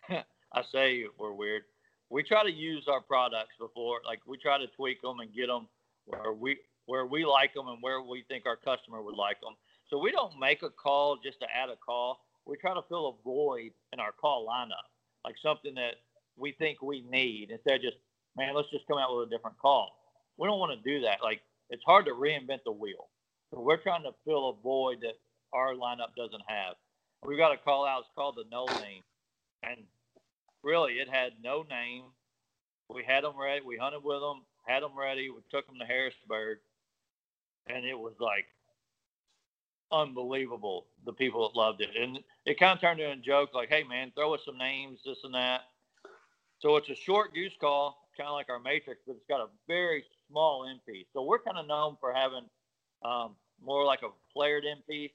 [0.55, 1.63] I say we're weird.
[2.11, 5.47] We try to use our products before, like we try to tweak them and get
[5.47, 5.67] them
[6.05, 9.55] where we where we like them and where we think our customer would like them.
[9.89, 12.21] So we don't make a call just to add a call.
[12.45, 14.89] We try to fill a void in our call lineup,
[15.25, 15.97] like something that
[16.37, 17.97] we think we need instead of just
[18.37, 19.91] man, let's just come out with a different call.
[20.39, 21.19] we don't want to do that.
[21.23, 21.41] Like
[21.71, 23.09] it's hard to reinvent the wheel.
[23.51, 25.19] So we're trying to fill a void that
[25.53, 26.75] our lineup doesn't have.
[27.25, 28.01] We've got a call out.
[28.01, 29.03] It's called the no name,
[29.63, 29.79] and
[30.63, 32.05] really it had no name.
[32.89, 33.63] We had them ready.
[33.65, 35.31] We hunted with them, had them ready.
[35.31, 36.59] We took them to Harrisburg,
[37.67, 38.47] and it was like
[39.91, 40.87] unbelievable.
[41.05, 43.83] The people that loved it, and it kind of turned into a joke, like, "Hey,
[43.83, 45.63] man, throw us some names, this and that."
[46.59, 49.49] So it's a short goose call, kind of like our matrix, but it's got a
[49.67, 51.07] very small piece.
[51.13, 52.49] So we're kind of known for having
[53.05, 55.13] um, more like a flared piece,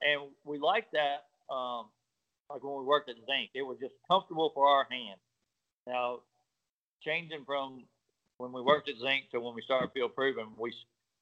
[0.00, 1.26] and we like that.
[1.52, 1.86] Um,
[2.50, 3.50] like when we worked at Zink.
[3.54, 5.20] it was just comfortable for our hands.
[5.86, 6.20] Now,
[7.02, 7.84] changing from
[8.38, 10.72] when we worked at Zink to when we started Field Proven, we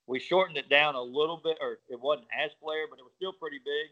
[0.07, 3.13] we shortened it down a little bit, or it wasn't as flared, but it was
[3.17, 3.91] still pretty big.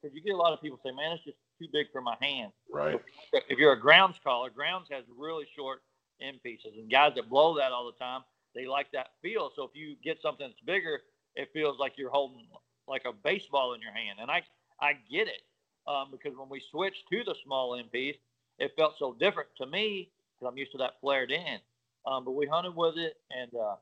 [0.00, 2.16] Because you get a lot of people say, "Man, it's just too big for my
[2.20, 3.00] hand." Right.
[3.32, 5.82] So if you're a grounds caller, grounds has really short
[6.20, 8.22] end pieces, and guys that blow that all the time,
[8.54, 9.50] they like that feel.
[9.56, 11.00] So if you get something that's bigger,
[11.34, 12.46] it feels like you're holding
[12.86, 14.42] like a baseball in your hand, and I
[14.80, 15.42] I get it
[15.88, 18.16] um, because when we switched to the small end piece,
[18.58, 21.60] it felt so different to me because I'm used to that flared end.
[22.06, 23.76] Um, but we hunted with it and uh,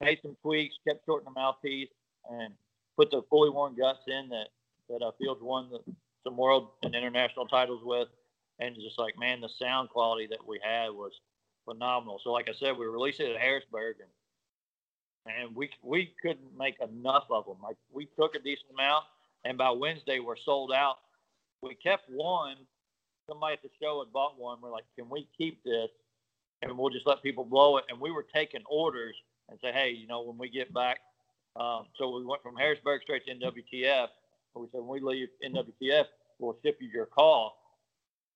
[0.00, 1.88] made some tweaks, kept shortening the mouthpiece,
[2.30, 2.54] and
[2.96, 4.48] put the fully worn guts in that
[4.88, 5.80] that uh, Fields won the,
[6.24, 8.08] some world and international titles with,
[8.58, 11.12] and just like man, the sound quality that we had was
[11.64, 12.20] phenomenal.
[12.22, 14.10] So like I said, we released it at Harrisburg, and
[15.36, 17.56] and we we couldn't make enough of them.
[17.62, 19.04] Like we took a decent amount,
[19.44, 20.98] and by Wednesday we're sold out.
[21.62, 22.56] We kept one.
[23.28, 24.58] Somebody at the show had bought one.
[24.62, 25.90] We're like, can we keep this?
[26.62, 27.84] And we'll just let people blow it.
[27.88, 29.14] And we were taking orders
[29.48, 30.98] and say, hey, you know, when we get back.
[31.56, 34.08] Um, so we went from Harrisburg straight to NWTF.
[34.54, 36.04] We said, when we leave NWTF,
[36.38, 37.56] we'll ship you your call.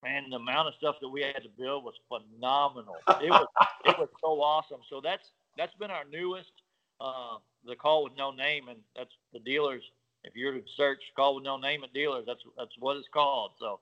[0.02, 2.96] Man, the amount of stuff that we had to build was phenomenal.
[3.22, 3.46] It was
[3.86, 4.80] it was so awesome.
[4.90, 6.52] So that's that's been our newest,
[7.00, 9.82] uh, the call with no name, and that's the dealers.
[10.24, 13.52] If you're to search call with no name at dealers, that's that's what it's called.
[13.58, 13.80] So,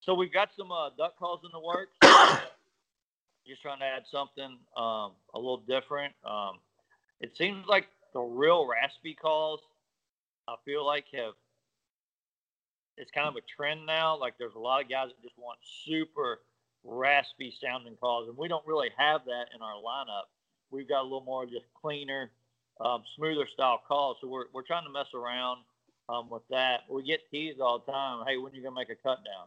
[0.00, 1.92] so we've got some uh, duck calls in the works
[3.46, 6.14] just trying to add something um, a little different.
[6.24, 6.58] Um,
[7.20, 9.60] it seems like the real raspy calls,
[10.48, 11.34] I feel like have
[12.96, 14.16] it's kind of a trend now.
[14.18, 16.40] Like there's a lot of guys that just want super
[16.84, 20.28] raspy sounding calls, and we don't really have that in our lineup.
[20.70, 22.30] We've got a little more just cleaner,
[22.80, 24.16] um, smoother style calls.
[24.20, 25.60] So we're we're trying to mess around
[26.08, 26.80] um, with that.
[26.88, 28.24] We get teased all the time.
[28.26, 29.46] Hey, when are you gonna make a cut down?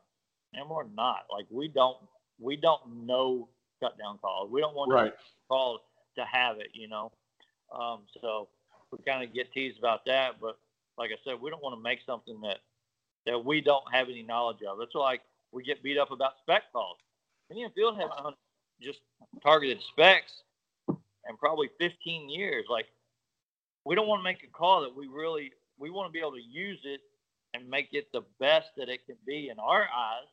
[0.54, 1.26] And we're not.
[1.32, 1.98] Like we don't
[2.40, 3.48] we don't know
[3.82, 4.52] cut down calls.
[4.52, 5.14] We don't want right.
[5.50, 5.82] calls
[6.18, 7.12] to have it, you know.
[7.74, 8.48] Um, so
[8.92, 10.60] we kind of get teased about that, but
[10.98, 12.60] like I said, we don't want to make something that
[13.26, 14.80] that we don't have any knowledge of.
[14.82, 15.22] It's like
[15.52, 16.98] we get beat up about spec calls.
[17.50, 18.36] Me and Field haven't
[18.82, 19.00] just
[19.42, 20.44] targeted specs
[20.90, 22.66] in probably 15 years.
[22.70, 22.88] Like
[23.86, 26.34] we don't want to make a call that we really we want to be able
[26.34, 27.02] to use it
[27.54, 30.28] and make it the best that it can be in our eyes.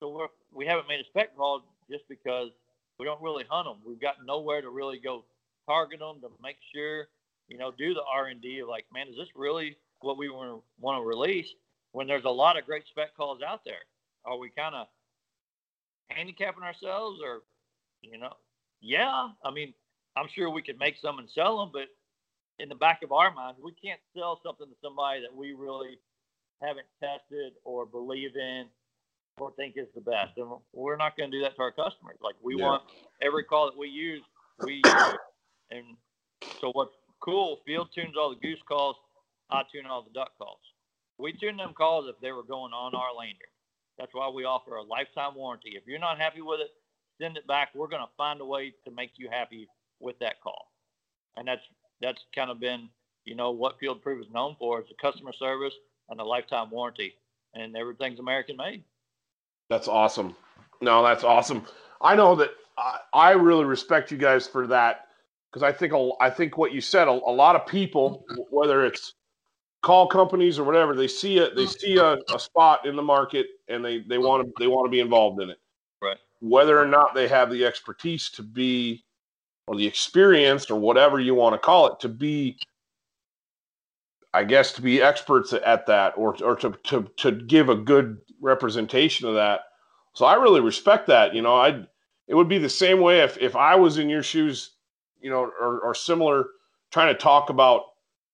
[0.00, 2.50] So we're, we haven't made a spec call just because
[2.98, 3.78] we don't really hunt them.
[3.86, 5.24] We've got nowhere to really go
[5.66, 7.08] target them to make sure,
[7.48, 10.28] you know, do the R and D of like, man, is this really what we
[10.28, 11.48] want to want to release?
[11.92, 13.84] When there's a lot of great spec calls out there,
[14.24, 14.86] are we kind of
[16.10, 17.42] handicapping ourselves, or
[18.02, 18.32] you know,
[18.80, 19.74] yeah, I mean,
[20.18, 21.88] I'm sure we could make some and sell them, but
[22.58, 25.98] in the back of our minds, we can't sell something to somebody that we really
[26.60, 28.66] haven't tested or believe in
[29.38, 30.36] or think is the best.
[30.36, 32.18] And we're not going to do that to our customers.
[32.20, 32.64] Like we yeah.
[32.64, 32.82] want
[33.22, 34.22] every call that we use,
[34.64, 35.16] we use.
[35.70, 35.84] And
[36.60, 38.96] so what's cool, Field tunes all the goose calls,
[39.50, 40.58] I tune all the duck calls.
[41.18, 43.54] We tune them calls if they were going on our lanyard.
[43.98, 45.72] That's why we offer a lifetime warranty.
[45.74, 46.70] If you're not happy with it,
[47.20, 47.70] send it back.
[47.74, 49.68] We're going to find a way to make you happy
[50.00, 50.70] with that call.
[51.36, 51.62] And that's
[52.00, 52.88] that's kind of been,
[53.24, 55.74] you know, what Field Proof is known for is the customer service
[56.08, 57.14] and the lifetime warranty.
[57.54, 58.84] And everything's American made.
[59.70, 60.36] That's awesome.
[60.80, 61.66] No, that's awesome.
[62.00, 65.08] I know that I, I really respect you guys for that
[65.50, 69.14] because I think I think what you said a, a, lot of people, whether it's
[69.82, 73.46] call companies or whatever, they see it they see a, a spot in the market
[73.68, 75.58] and they they want to they want to be involved in it.
[76.02, 76.18] Right.
[76.40, 79.04] Whether or not they have the expertise to be
[79.68, 82.58] or the experience or whatever you want to call it to be
[84.34, 88.18] I guess to be experts at that or or to to to give a good
[88.40, 89.60] representation of that.
[90.14, 91.34] So I really respect that.
[91.34, 91.86] You know, I
[92.26, 94.72] it would be the same way if if I was in your shoes,
[95.20, 96.46] you know, or, or similar,
[96.90, 97.82] trying to talk about,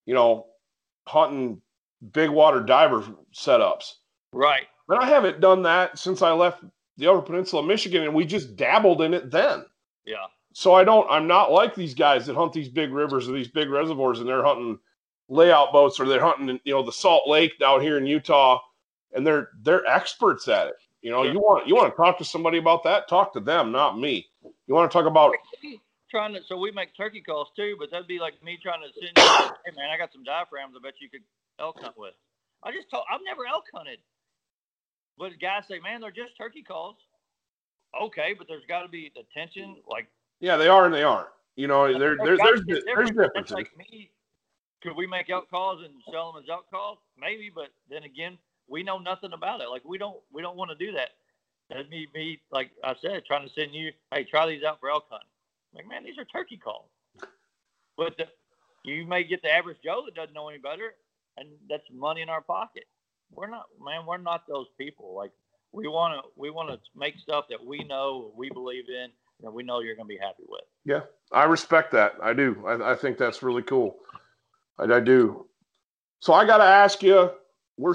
[0.04, 0.46] you know,
[1.06, 1.60] hunting
[2.12, 3.94] big water diver setups.
[4.32, 4.66] Right.
[4.88, 6.64] But I haven't done that since I left
[6.96, 9.64] the Upper Peninsula of Michigan, and we just dabbled in it then.
[10.04, 10.26] Yeah.
[10.54, 11.10] So I don't.
[11.10, 14.28] I'm not like these guys that hunt these big rivers or these big reservoirs, and
[14.28, 14.78] they're hunting
[15.28, 18.60] layout boats or they're hunting, you know, the Salt Lake down here in Utah,
[19.12, 20.76] and they're they're experts at it.
[21.02, 23.72] You know, you want you want to talk to somebody about that, talk to them,
[23.72, 24.28] not me.
[24.68, 25.34] You want to talk about
[26.08, 28.92] trying to so we make turkey calls too, but that'd be like me trying to
[28.94, 30.76] send you, hey man, I got some diaphragms.
[30.78, 31.24] I bet you could
[31.58, 32.14] elk hunt with.
[32.62, 33.98] I just told I've never elk hunted,
[35.18, 36.94] but guys say, man, they're just turkey calls.
[38.00, 40.08] Okay, but there's got to be the tension, like
[40.44, 41.28] yeah, they are and they aren't.
[41.56, 43.52] You know, there, there, there's there's, there's differences.
[43.52, 44.10] Like me.
[44.82, 46.98] Could we make elk calls and sell them as elk calls?
[47.18, 48.36] Maybe, but then again,
[48.68, 49.70] we know nothing about it.
[49.70, 51.10] Like we don't we don't want to do that.
[51.70, 54.90] That'd be me, like I said, trying to send you, hey, try these out for
[54.90, 55.26] elk hunting.
[55.74, 56.90] Like, man, these are turkey calls.
[57.96, 58.26] But the,
[58.84, 60.94] you may get the average Joe that doesn't know any better,
[61.38, 62.84] and that's money in our pocket.
[63.32, 64.04] We're not, man.
[64.04, 65.14] We're not those people.
[65.16, 65.32] Like
[65.72, 69.08] we want to, we want to make stuff that we know, we believe in,
[69.40, 70.62] we know you're going to be happy with.
[70.84, 71.00] Yeah,
[71.32, 72.14] I respect that.
[72.22, 72.64] I do.
[72.66, 73.96] I, I think that's really cool.
[74.78, 75.46] I, I do.
[76.20, 77.30] So I got to ask you.
[77.76, 77.94] We're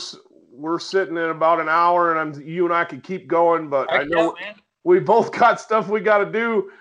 [0.52, 3.90] we're sitting in about an hour, and I'm, you and I could keep going, but
[3.92, 4.36] I, I know
[4.84, 6.72] we both got stuff we got to do.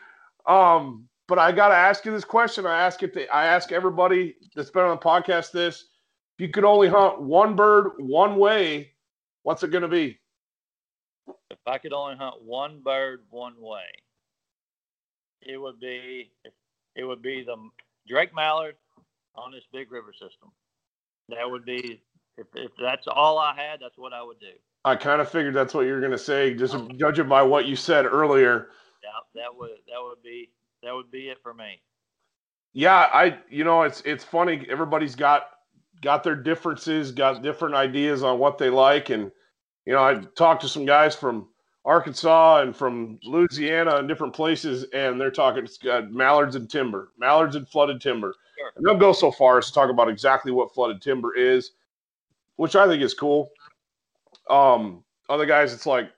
[0.46, 2.66] Um, but I got to ask you this question.
[2.66, 3.12] I ask it.
[3.14, 5.84] To, I ask everybody that's been on the podcast this:
[6.38, 8.92] If you could only hunt one bird one way,
[9.42, 10.18] what's it going to be?
[11.50, 13.84] If I could only hunt one bird one way,
[15.42, 16.30] it would be
[16.94, 17.56] it would be the
[18.08, 18.76] Drake mallard
[19.34, 20.50] on this big river system.
[21.28, 22.00] That would be
[22.36, 24.52] if, if that's all I had, that's what I would do.
[24.84, 27.42] I kind of figured that's what you were going to say, just um, judging by
[27.42, 28.68] what you said earlier.
[29.02, 30.50] Yeah, that would that would be
[30.82, 31.80] that would be it for me.
[32.72, 34.66] Yeah, I you know it's it's funny.
[34.68, 35.50] Everybody's got
[36.00, 39.30] got their differences, got different ideas on what they like, and
[39.84, 41.48] you know I talked to some guys from
[41.88, 47.12] Arkansas and from Louisiana and different places, and they're talking it's got mallards and timber,
[47.18, 48.34] mallards and flooded timber.
[48.58, 48.72] Sure.
[48.76, 51.72] And they'll go so far as to talk about exactly what flooded timber is,
[52.56, 53.48] which I think is cool.
[54.50, 56.10] Um, other guys, it's like,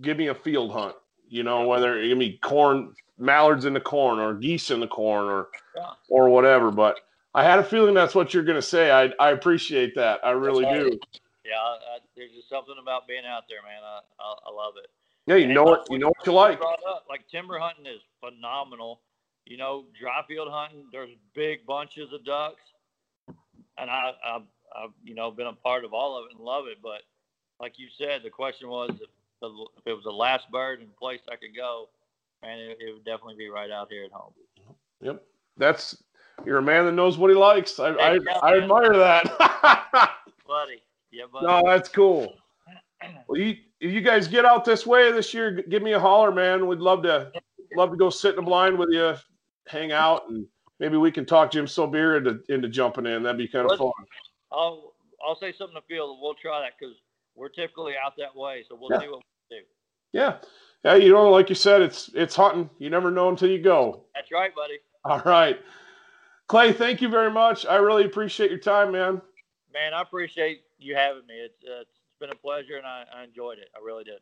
[0.00, 0.94] give me a field hunt,
[1.28, 5.26] you know, whether give me corn, mallards in the corn, or geese in the corn,
[5.26, 5.90] or yeah.
[6.08, 6.70] or whatever.
[6.70, 7.00] But
[7.34, 8.92] I had a feeling that's what you're going to say.
[8.92, 10.20] I I appreciate that.
[10.24, 10.96] I really do.
[11.44, 13.82] Yeah, I, there's just something about being out there, man.
[13.82, 14.88] I I, I love it.
[15.26, 16.60] Yeah, you and know what you know what you like.
[16.60, 19.00] Up, like timber hunting is phenomenal.
[19.46, 20.86] You know, dry field hunting.
[20.92, 22.62] There's big bunches of ducks,
[23.78, 24.36] and I, I
[24.76, 26.78] I've you know been a part of all of it and love it.
[26.82, 27.02] But
[27.60, 29.08] like you said, the question was if,
[29.40, 31.88] the, if it was the last bird and place I could go,
[32.42, 34.32] and it, it, would definitely be right out here at home.
[35.02, 35.22] Yep,
[35.56, 36.02] that's
[36.46, 37.78] you're a man that knows what he likes.
[37.78, 39.24] I I, I admire that,
[40.46, 40.82] buddy.
[41.12, 41.46] Yeah, buddy.
[41.46, 42.34] No, that's cool.
[43.28, 46.32] Well, you if you guys get out this way this year, give me a holler,
[46.32, 46.66] man.
[46.66, 47.32] We'd love to
[47.76, 49.14] love to go sit in the blind with you,
[49.66, 50.46] hang out, and
[50.78, 53.22] maybe we can talk Jim Sobir into into jumping in.
[53.22, 53.92] That'd be kind of fun.
[54.52, 54.94] I'll
[55.24, 56.18] I'll say something to Phil.
[56.20, 56.96] We'll try that because
[57.34, 59.00] we're typically out that way, so we'll yeah.
[59.00, 59.62] see what we do.
[60.12, 60.36] Yeah,
[60.84, 60.94] yeah.
[60.96, 62.68] You know, like you said, it's it's hunting.
[62.78, 64.04] You never know until you go.
[64.14, 64.78] That's right, buddy.
[65.04, 65.58] All right,
[66.48, 66.72] Clay.
[66.72, 67.64] Thank you very much.
[67.64, 69.22] I really appreciate your time, man.
[69.72, 71.34] Man, I appreciate you having me.
[71.34, 73.68] It's uh, it's been a pleasure, and I, I enjoyed it.
[73.74, 74.20] I really did.